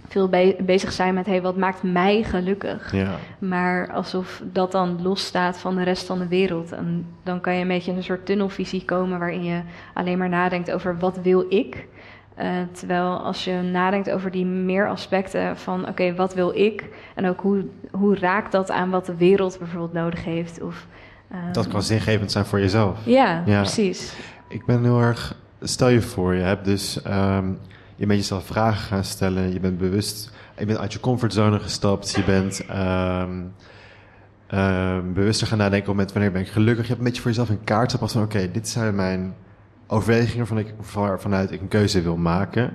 [0.08, 2.91] veel be- bezig zijn met hey, wat maakt mij gelukkig.
[2.93, 3.12] ja.
[3.39, 6.72] Maar alsof dat dan losstaat van de rest van de wereld.
[6.72, 9.62] En dan kan je een beetje in een soort tunnelvisie komen waarin je
[9.93, 11.88] alleen maar nadenkt over wat wil ik.
[12.36, 16.84] Eh, terwijl als je nadenkt over die meer aspecten van oké, wat wil ik?
[17.15, 20.62] En ook hoe, hoe raakt dat aan wat de wereld bijvoorbeeld nodig heeft?
[20.62, 20.88] Of,
[21.32, 23.00] ehm, Dat kan zingevend zijn voor jezelf.
[23.06, 23.60] Ja, Ja.
[23.62, 24.13] precies.
[24.50, 25.36] Ik ben heel erg.
[25.62, 27.02] Stel je voor, je hebt dus.
[27.02, 27.46] ehm,
[27.97, 29.53] je bent jezelf vragen gaan stellen.
[29.53, 30.31] Je bent bewust.
[30.57, 32.12] Je bent uit je comfortzone gestapt.
[32.15, 32.65] Je bent.
[34.47, 36.83] ehm, bewuster gaan nadenken met wanneer ben ik gelukkig.
[36.83, 39.36] Je hebt een beetje voor jezelf een kaart gepast van: oké, dit zijn mijn
[39.88, 40.73] overwegingen waarvan ik,
[41.21, 42.73] vanuit ik een keuze wil maken.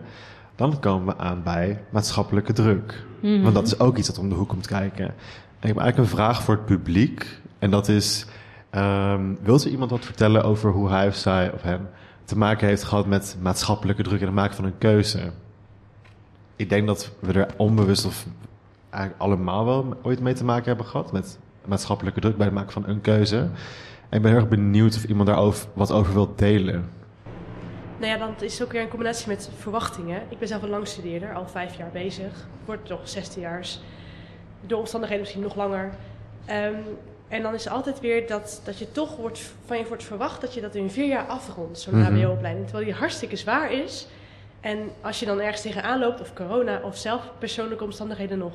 [0.57, 3.05] Dan komen we aan bij maatschappelijke druk.
[3.23, 3.43] Mhm.
[3.43, 5.05] Want dat is ook iets dat om de hoek komt kijken.
[5.05, 7.27] En ik heb eigenlijk een vraag voor het publiek.
[7.59, 8.27] En dat is:
[8.71, 11.89] ehm, wilt u iemand wat vertellen over hoe hij of zij of hem
[12.33, 15.31] te maken heeft gehad met maatschappelijke druk en het maken van een keuze?
[16.57, 18.27] Ik denk dat we er onbewust of
[18.91, 22.73] eigenlijk allemaal wel ooit mee te maken hebben gehad met maatschappelijke druk bij het maken
[22.73, 23.37] van een keuze.
[23.37, 26.91] En ik ben heel erg benieuwd of iemand daarover wat over wil delen.
[27.99, 30.23] Nou ja, dan is het ook weer een combinatie met verwachtingen.
[30.29, 32.47] Ik ben zelf een langstudeerder, al vijf jaar bezig.
[32.65, 33.67] Wordt nog 16 jaar.
[34.67, 35.91] Door omstandigheden misschien nog langer.
[36.45, 36.75] Ehm,
[37.33, 40.41] en dan is er altijd weer dat, dat je toch wordt, van je wordt verwacht
[40.41, 42.15] dat je dat in vier jaar afrondt, zo'n Mhm.
[42.17, 42.65] HBO-opleiding.
[42.67, 44.07] Terwijl die hartstikke zwaar is.
[44.61, 48.55] En als je dan ergens tegenaan loopt, of corona, of zelf persoonlijke omstandigheden nog.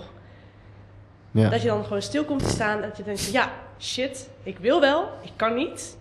[1.31, 1.49] Ja.
[1.49, 4.57] Dat je dan gewoon stil komt te staan en dat je denkt, ja, shit, ik
[4.57, 5.97] wil wel, ik kan niet.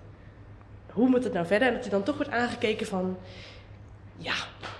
[0.93, 1.69] Hoe moet het nou verder?
[1.69, 3.17] En dat je dan toch wordt aangekeken van,
[4.17, 4.35] ja,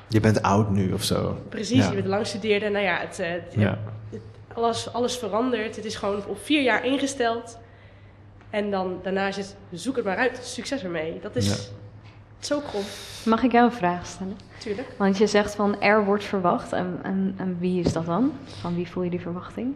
[0.09, 1.39] Je bent oud nu of zo.
[1.49, 1.89] precies, Ja.
[1.89, 2.69] je bent langstudeerde.
[2.69, 3.79] Nou ja, het, eh, het- Ja.
[4.11, 4.21] het-
[4.55, 5.77] alles, alles verandert.
[5.77, 7.59] Het is gewoon op vier jaar ingesteld.
[8.51, 11.21] En dan daarna is het, zoek het maar uit, succes ermee.
[11.21, 11.73] Dat is Ja.
[12.39, 12.83] zo krom,
[13.25, 14.37] Mag ik jou een vraag stellen?
[14.55, 14.89] natuurlijk.
[14.99, 16.73] Want je zegt van er wordt verwacht.
[16.73, 18.33] En, en, en wie is dat dan?
[18.45, 19.75] Van wie voel je die verwachting?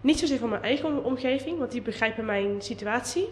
[0.00, 3.28] Niet zozeer van mijn eigen omgeving, want die begrijpen mijn situatie.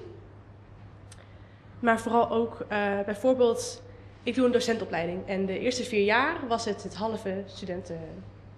[1.80, 3.82] Maar vooral ook eh, bijvoorbeeld,
[4.22, 5.26] ik doe een docentopleiding.
[5.26, 8.00] En de eerste vier jaar was het het halve studenten,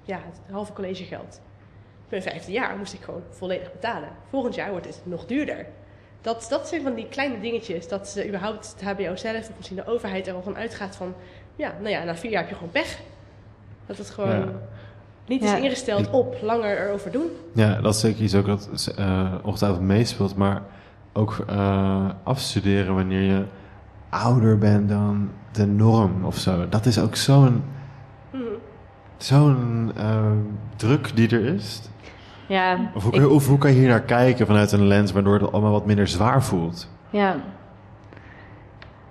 [0.04, 1.40] ja, het halve collegegeld.
[2.08, 4.08] Mijn vijfde jaar moest ik gewoon volledig betalen.
[4.30, 5.66] Volgend jaar wordt het nog duurder.
[6.20, 9.76] Dat, dat zijn van die kleine dingetjes, dat ze überhaupt het HBO zelf of misschien
[9.76, 11.14] de overheid er al van uitgaat van,
[11.56, 12.98] ja, nou ja, na vier jaar heb je gewoon pech.
[13.86, 14.44] Dat het gewoon Ja.
[15.26, 15.56] niet Ja.
[15.56, 17.30] is ingesteld op langer erover doen.
[17.54, 20.36] Ja, dat is zeker iets ook dat eh ongetwijfeld meespeelt.
[20.36, 20.62] Maar
[21.12, 23.44] ook eh, afstuderen wanneer je
[24.08, 26.68] ouder bent dan de norm of zo.
[26.68, 27.64] Dat is ook zo'n
[28.30, 28.42] Mhm.
[29.16, 30.30] zo'n eh,
[30.76, 31.80] druk die er is.
[32.48, 35.34] Ja, Of hoe, ik- of hoe kan je hier naar kijken vanuit een lens waardoor
[35.40, 36.90] het allemaal wat minder zwaar voelt?
[37.10, 37.36] Ja.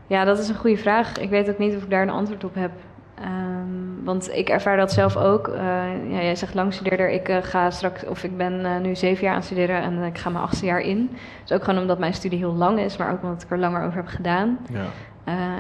[0.08, 1.18] ja, dat is een goede vraag.
[1.18, 2.72] Ik weet ook niet of ik daar een antwoord op heb.
[3.16, 5.48] Ehm, want ik ervaar dat zelf ook.
[5.48, 5.64] Eh,
[6.10, 7.10] ja, jij zegt langstudeerder.
[7.10, 10.04] Ik uh, ga straks, of ik ben uh, nu zeven jaar aan het studeren en
[10.04, 11.10] ik ga mijn achtste jaar in.
[11.42, 13.84] Dus ook gewoon omdat mijn studie heel lang is, maar ook omdat ik er langer
[13.84, 14.58] over heb gedaan.
[14.72, 14.86] Ja.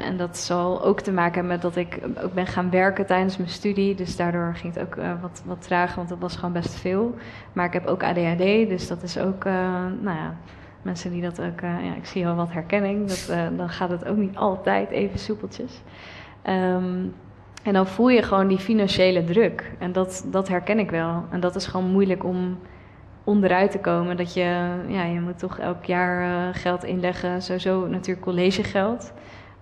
[0.03, 3.38] En dat zal ook te maken hebben met dat ik ook ben gaan werken tijdens
[3.38, 3.95] mijn studie.
[3.95, 7.15] Dus daardoor ging het ook wat, wat trager, want dat was gewoon best veel.
[7.53, 10.36] Maar ik heb ook ADHD, dus dat is ook, nou ja
[10.82, 14.17] mensen die dat ook, ja, ik zie al wat herkenning, dat, dan gaat het ook
[14.17, 15.82] niet altijd even soepeltjes.
[16.43, 17.13] Um,
[17.67, 19.71] en dan voel je gewoon die financiële druk.
[19.80, 21.23] En dat, dat herken ik wel.
[21.30, 22.60] En dat is gewoon moeilijk om
[23.23, 24.17] onderuit te komen.
[24.17, 27.41] Dat je, ja, je moet toch elk jaar uh, geld inleggen.
[27.41, 29.13] Sowieso natuurlijk collegegeld.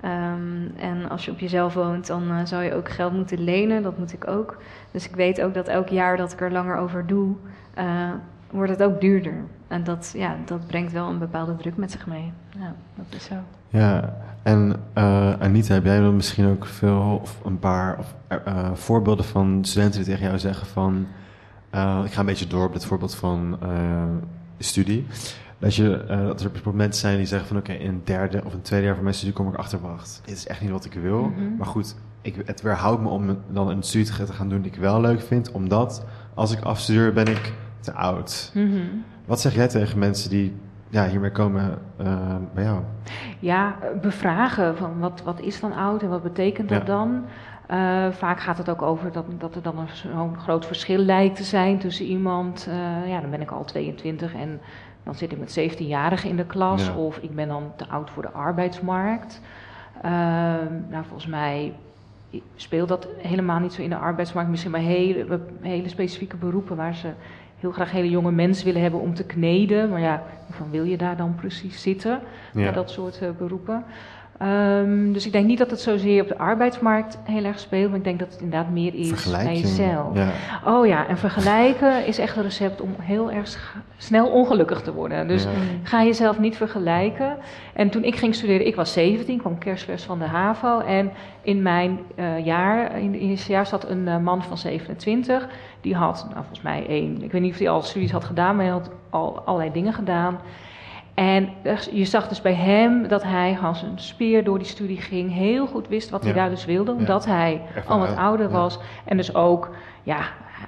[0.06, 3.84] Um, en als je op jezelf woont, dan uh, zou je ook geld moeten lenen.
[3.84, 4.58] Dat moet ik ook.
[4.92, 7.36] Dus ik weet ook dat elk jaar dat ik er langer over doe,
[7.78, 8.10] uh,
[8.52, 9.34] wordt het ook duurder.
[9.68, 12.32] En dat, ja, dat brengt wel een bepaalde druk met zich mee.
[12.60, 13.36] Ja, dat is zo.
[13.70, 14.14] Ja,
[14.44, 18.16] en uh, Anita, heb jij dan misschien ook veel of een paar of,
[18.74, 21.08] voorbeelden van studenten die tegen jou zeggen van...
[22.06, 23.60] Ik ga een beetje door op dit voorbeeld van
[24.58, 25.06] studie.
[25.60, 28.54] Dat, je, dat er momenten zijn die zeggen van oké, okay, in het derde of
[28.54, 30.86] een tweede jaar van mijn studie kom ik achter, wacht, dit is echt niet wat
[30.86, 31.22] ik wil.
[31.22, 31.56] Mm -hmm.
[31.58, 34.80] Maar goed, ik, het weerhoudt me om dan een studie te gaan doen die ik
[34.80, 38.52] wel leuk vind, omdat als ik afstudeer ben ik te oud.
[38.54, 39.04] Mm -hmm.
[39.26, 40.56] Wat zeg jij tegen mensen die
[40.90, 42.80] ja, hiermee komen uh, bij jou?
[43.40, 47.26] Ja, bevragen van wat, wat is dan oud en wat betekent dat dan?
[47.72, 51.44] Uh, vaak gaat het ook over dat, dat er dan zo'n groot verschil lijkt te
[51.44, 54.60] zijn tussen iemand, uh, ja, dan ben ik al 22 en
[55.06, 56.96] dan zit ik met 17-jarigen in de klas, ja.
[56.96, 59.42] of ik ben dan te oud voor de arbeidsmarkt.
[60.90, 61.74] nou, volgens mij
[62.56, 64.50] speelt dat helemaal niet zo in de arbeidsmarkt.
[64.50, 67.10] Misschien maar hele, hele specifieke beroepen waar ze
[67.60, 69.90] heel graag hele jonge mensen willen hebben om te kneden.
[69.90, 72.20] Maar ja, van wil je daar dan precies zitten?
[72.54, 72.72] Ja.
[72.72, 73.84] dat soort uh, beroepen.
[74.42, 77.98] Um, dus ik denk niet dat het zozeer op de arbeidsmarkt heel erg speelt, maar
[77.98, 80.16] ik denk dat het inderdaad meer is bij jezelf.
[80.16, 80.32] Ja.
[80.66, 85.28] Oh ja, en vergelijken is echt een recept om heel erg snel ongelukkig te worden.
[85.28, 85.50] Dus ja.
[85.84, 87.38] ga jezelf niet vergelijken.
[87.74, 90.80] En toen ik ging studeren, ik was 17, kwam kerstvers van de HAVO.
[90.80, 95.48] En in mijn uh, jaar, in het eerste jaar, zat een uh, man van 27.
[95.82, 98.56] Die had, nou, volgens mij één, ik weet niet of hij al studies had gedaan,
[98.56, 100.40] maar hij had al allerlei dingen gedaan.
[101.16, 101.50] En
[101.92, 105.68] je zag dus bij hem dat hij als een speer door die studie ging, heel
[105.68, 108.80] goed wist wat hij daar dus wilde, omdat hij al wat ouder was.
[109.06, 110.20] En dus ook, ja,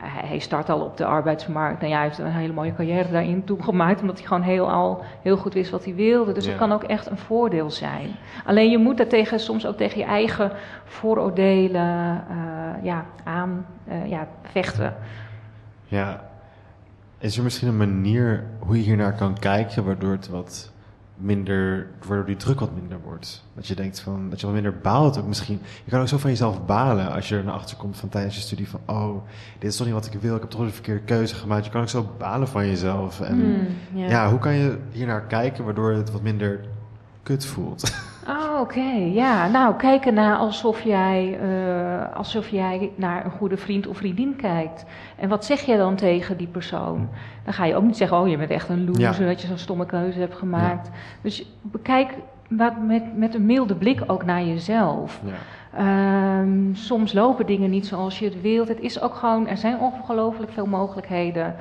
[0.02, 1.82] hij start al op de arbeidsmarkt.
[1.82, 5.04] En ja, hij heeft een hele mooie carrière daarin toegemaakt, omdat hij gewoon heel, al,
[5.22, 6.32] heel goed wist wat hij wilde.
[6.32, 8.16] Dus dat kan ook echt een voordeel zijn.
[8.46, 10.52] Alleen je moet daartegen soms ook tegen je eigen
[10.84, 14.96] vooroordelen uh, ja, aan uh, ja, vechten.
[15.86, 16.22] Ja,
[17.20, 20.72] is er misschien een manier hoe je hier naar kan kijken, waardoor het wat
[21.16, 23.44] minder, waardoor die druk wat minder wordt?
[23.54, 25.60] Dat je denkt van, dat je wat minder baalt ook misschien.
[25.84, 28.36] Je kan ook zo van jezelf balen als je er naar achter komt van tijdens
[28.36, 29.24] je studie van, oh,
[29.60, 31.66] dit is toch niet wat ik wil, ik heb toch de verkeerde keuze gemaakt.
[31.66, 33.22] Je kan ook zo balen van jezelf.
[33.22, 34.10] En mm, yeah.
[34.10, 36.60] ja, hoe kan je hier naar kijken waardoor het wat minder
[37.24, 37.84] kut voelt?
[38.28, 38.60] Oh, oké.
[38.62, 39.12] Okay.
[39.12, 44.36] Ja, nou, kijken naar alsof jij, uh, alsof jij naar een goede vriend of vriendin
[44.36, 44.86] kijkt.
[45.16, 47.10] En wat zeg je dan tegen die persoon?
[47.44, 49.28] Dan ga je ook niet zeggen, oh, je bent echt een loser ja.
[49.28, 50.88] dat je zo'n stomme keuze hebt gemaakt.
[50.88, 50.94] Ja.
[51.22, 52.14] Dus bekijk
[52.48, 55.22] met, met een milde blik ook naar jezelf.
[55.24, 56.40] Ja.
[56.40, 58.68] Um, soms lopen dingen niet zoals je het wilt.
[58.68, 61.56] Het is ook gewoon, er zijn ongelooflijk veel mogelijkheden.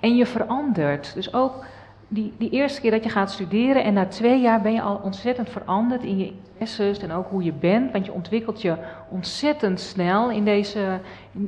[0.00, 1.14] En je verandert.
[1.14, 1.64] Dus ook
[2.08, 5.00] die, die eerste keer dat je gaat studeren en na twee jaar ben je al
[5.02, 7.92] ontzettend veranderd in je interesses en ook hoe je bent.
[7.92, 8.76] Want je ontwikkelt je
[9.08, 11.00] ontzettend snel in deze,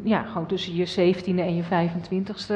[0.05, 2.55] ja, gewoon tussen je 17e en je 25e.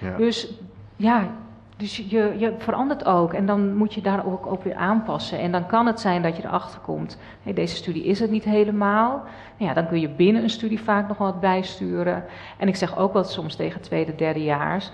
[0.00, 0.16] Ja.
[0.16, 0.52] Dus
[0.96, 1.30] ja,
[1.76, 5.38] dus je, je verandert ook en dan moet je daar ook op weer aanpassen.
[5.38, 8.44] En dan kan het zijn dat je erachter komt, hey, deze studie is het niet
[8.44, 9.10] helemaal.
[9.58, 12.24] Nou ja, dan kun je binnen een studie vaak nog wat bijsturen.
[12.58, 14.90] En ik zeg ook wel soms tegen tweede, derdejaars,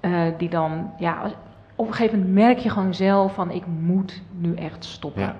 [0.00, 1.30] uh, die dan, ja,
[1.74, 5.22] op een gegeven moment merk je gewoon zelf van ik moet nu echt stoppen.
[5.22, 5.36] Ja.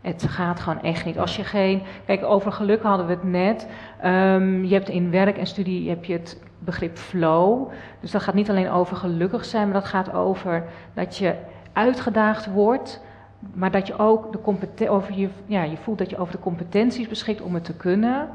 [0.00, 1.18] Het gaat gewoon echt niet.
[1.18, 1.82] Als je geen.
[2.06, 3.68] Kijk, over geluk hadden we het net.
[4.04, 7.70] Um, je hebt in werk en studie heb je het begrip flow.
[8.00, 11.34] Dus dat gaat niet alleen over gelukkig zijn, maar dat gaat over dat je
[11.72, 13.02] uitgedaagd wordt.
[13.54, 16.40] Maar dat je ook de competentie over je, ja, je voelt dat je over de
[16.40, 18.28] competenties beschikt om het te kunnen.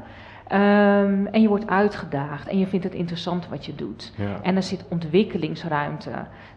[0.52, 4.12] Um, en je wordt uitgedaagd en je vindt het interessant wat je doet.
[4.16, 4.42] Ja.
[4.42, 6.10] En er zit ontwikkelingsruimte.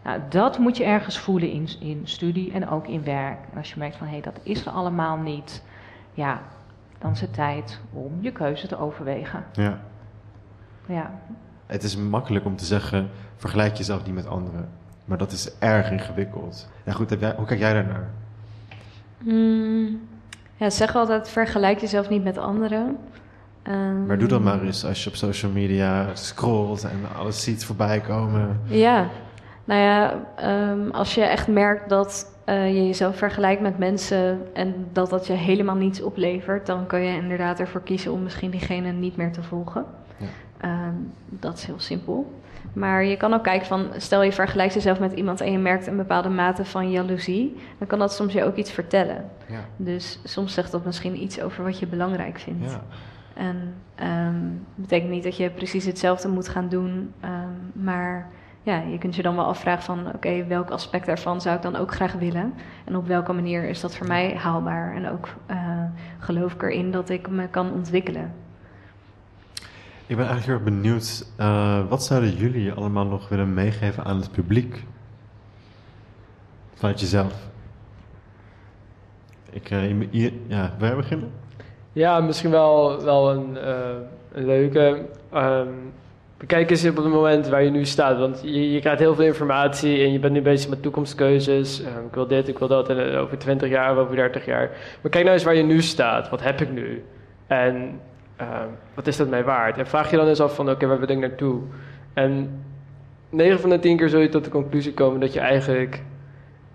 [0.04, 3.38] Nou, dat moet je ergens voelen in, in studie en ook in werk.
[3.50, 5.62] En als je merkt van hé, hey, dat is er allemaal niet,
[6.14, 6.40] ja,
[6.98, 9.44] dan is het tijd om je keuze te overwegen.
[9.52, 9.80] Ja.
[10.86, 11.10] ja.
[11.66, 14.68] Het is makkelijk om te zeggen, vergelijk jezelf niet met anderen.
[15.04, 16.68] Maar dat is erg ingewikkeld.
[16.84, 18.10] Ja, goed, jij, hoe kijk jij daarnaar?
[19.18, 20.00] Mm,
[20.56, 22.98] ja, zeg altijd, vergelijk jezelf niet met anderen.
[23.62, 27.64] Ehm, Maar doe dat maar eens als je op social media scrolt en alles ziet
[27.64, 28.60] voorbij komen.
[28.64, 29.08] Ja,
[29.64, 34.74] nou ja, ehm, als je echt merkt dat eh, je jezelf vergelijkt met mensen en
[34.92, 38.92] dat dat je helemaal niets oplevert, dan kun je inderdaad ervoor kiezen om misschien diegene
[38.92, 39.84] niet meer te volgen.
[40.16, 40.26] Ja.
[40.60, 40.94] Ehm,
[41.28, 42.40] dat is heel simpel.
[42.72, 45.86] Maar je kan ook kijken van, stel je vergelijkt jezelf met iemand en je merkt
[45.86, 49.24] een bepaalde mate van jaloezie, dan kan dat soms je ook iets vertellen.
[49.46, 49.60] Ja.
[49.76, 52.70] Dus soms zegt dat misschien iets over wat je belangrijk vindt.
[52.70, 52.82] Ja.
[53.34, 54.36] En ehm
[54.74, 58.30] betekent niet dat je precies hetzelfde moet gaan doen, ehm, maar
[58.62, 61.76] ja, je kunt je dan wel afvragen van, oké, welk aspect daarvan zou ik dan
[61.76, 62.54] ook graag willen?
[62.84, 64.94] En op welke manier is dat voor mij haalbaar?
[64.94, 65.84] En ook eh,
[66.18, 68.32] geloof ik erin dat ik me kan ontwikkelen.
[70.06, 74.16] Ik ben eigenlijk heel erg benieuwd, eh, wat zouden jullie allemaal nog willen meegeven aan
[74.16, 74.84] het publiek?
[76.74, 77.50] Vanuit jezelf.
[79.50, 81.41] Ik, eh, ja, wil jij beginnen?
[81.92, 83.96] Ja, misschien wel, wel een, eh,
[84.32, 84.98] leuke.
[85.32, 85.68] Ehm,
[86.38, 88.18] bekijk eens op het moment waar je nu staat.
[88.18, 91.82] Want je, je krijgt heel veel informatie en je bent nu bezig met toekomstkeuzes.
[91.82, 94.70] Ehm, ik wil dit, ik wil dat en, eh, over 20 jaar, over 30 jaar.
[95.00, 96.28] Maar kijk nou eens waar je nu staat.
[96.28, 97.04] Wat heb ik nu?
[97.46, 98.00] En
[98.36, 99.78] ehm, wat is dat mij waard?
[99.78, 101.60] En vraag je dan eens af van, oké, waar wil ik naartoe?
[102.14, 102.62] En
[103.30, 106.02] 9 van de 10 keer zul je tot de conclusie komen dat je eigenlijk...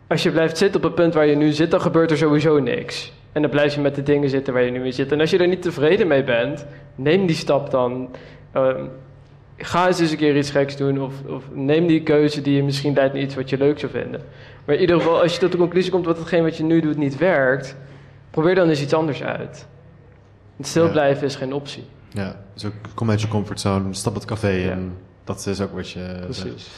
[0.08, 2.60] Als je blijft zitten op het punt waar je nu zit, dan gebeurt er sowieso
[2.60, 3.14] niks.
[3.38, 5.12] En dan blijf je met de dingen zitten waar je nu mee zit.
[5.12, 6.66] En als je er niet tevreden mee bent,
[6.96, 8.10] neem die stap dan.
[8.52, 8.86] Ehm,
[9.58, 11.02] ga eens eens een keer iets geks doen.
[11.02, 13.92] Of, of neem die keuze die je misschien leidt naar iets wat je leuk zou
[13.92, 14.22] vinden.
[14.66, 16.82] Maar in ieder geval, als je tot de conclusie komt dat hetgeen wat je nu
[16.82, 17.76] doet niet werkt,
[18.30, 19.68] probeer dan eens iets anders uit.
[20.60, 20.92] Stil Ja.
[20.92, 21.84] blijven is geen optie.
[22.10, 24.72] Ja, dus ook kom uit je comfortzone, stap het café Ja.
[24.72, 24.94] in.
[25.24, 26.24] Dat is ook wat je zegt.
[26.24, 26.70] Precies.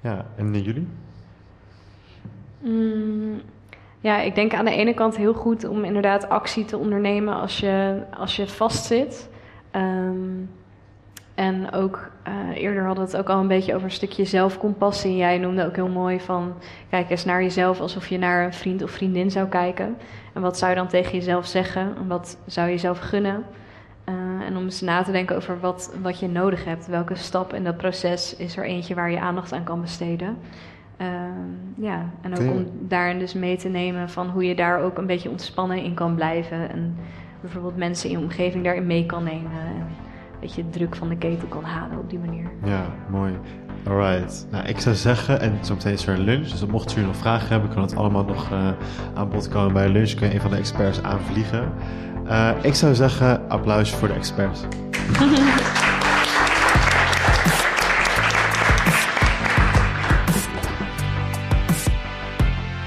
[0.00, 0.86] Ja, en jullie?
[2.60, 3.40] Mm,
[4.00, 7.60] ja, ik denk aan de ene kant heel goed om inderdaad actie te ondernemen als
[7.60, 9.30] je, als je vastzit.
[9.70, 10.44] Ehm,
[11.34, 15.16] en ook, eh, eerder hadden we het ook al een beetje over een stukje zelfcompassie.
[15.16, 16.54] Jij noemde ook heel mooi van,
[16.90, 19.96] kijk eens naar jezelf alsof je naar een vriend of vriendin zou kijken.
[20.32, 21.96] En wat zou je dan tegen jezelf zeggen?
[21.96, 23.44] En wat zou je jezelf gunnen?
[24.04, 24.14] Eh,
[24.46, 26.86] en om eens na te denken over wat, wat je nodig hebt.
[26.86, 30.38] Welke stap in dat proces is er eentje waar je aandacht aan kan besteden?
[31.00, 34.80] Ehm, ja, en ook je- om daarin dus mee te nemen van hoe je daar
[34.80, 36.70] ook een beetje ontspannen in kan blijven.
[36.70, 36.96] En
[37.40, 39.50] bijvoorbeeld mensen in je omgeving daarin mee kan nemen.
[39.50, 42.50] En een beetje de druk van de ketel kan halen op die manier.
[42.64, 43.32] Ja, mooi.
[43.88, 44.46] Alright.
[44.50, 47.16] Nou, ik zou zeggen, en zo meteen is er een lunch, dus mochten jullie nog
[47.20, 48.68] vragen hebben, kan het allemaal nog eh,
[49.14, 50.14] aan bod komen bij lunch.
[50.14, 51.72] Kun je een van de experts aanvliegen.
[52.26, 54.60] Eh, ik zou zeggen, applaus voor de experts.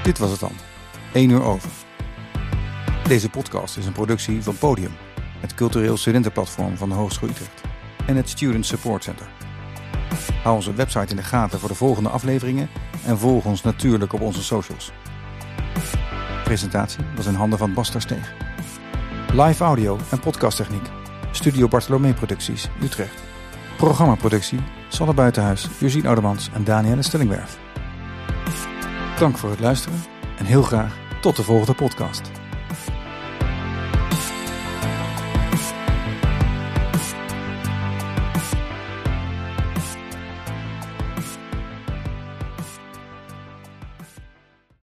[0.03, 0.51] Dit was het dan.
[1.13, 1.69] 1 uur over.
[3.07, 4.91] Deze podcast is een productie van Podium,
[5.39, 7.61] het cultureel studentenplatform van de Hogeschool Utrecht
[8.05, 9.27] en het Student Support Center.
[10.43, 12.69] Hou onze website in de gaten voor de volgende afleveringen
[13.05, 14.91] en volg ons natuurlijk op onze socials.
[16.43, 18.33] Presentatie was in handen van Bas Steeg.
[19.33, 20.89] Live audio en podcasttechniek.
[21.31, 23.21] Studio Bartolomee Producties, Utrecht.
[23.77, 27.57] Programmaproductie, Sanne Buitenhuis, Josien Oudemans en Danielle Stellingwerf.
[29.23, 30.03] Dank voor het luisteren
[30.37, 32.42] en heel graag tot de volgende podcast.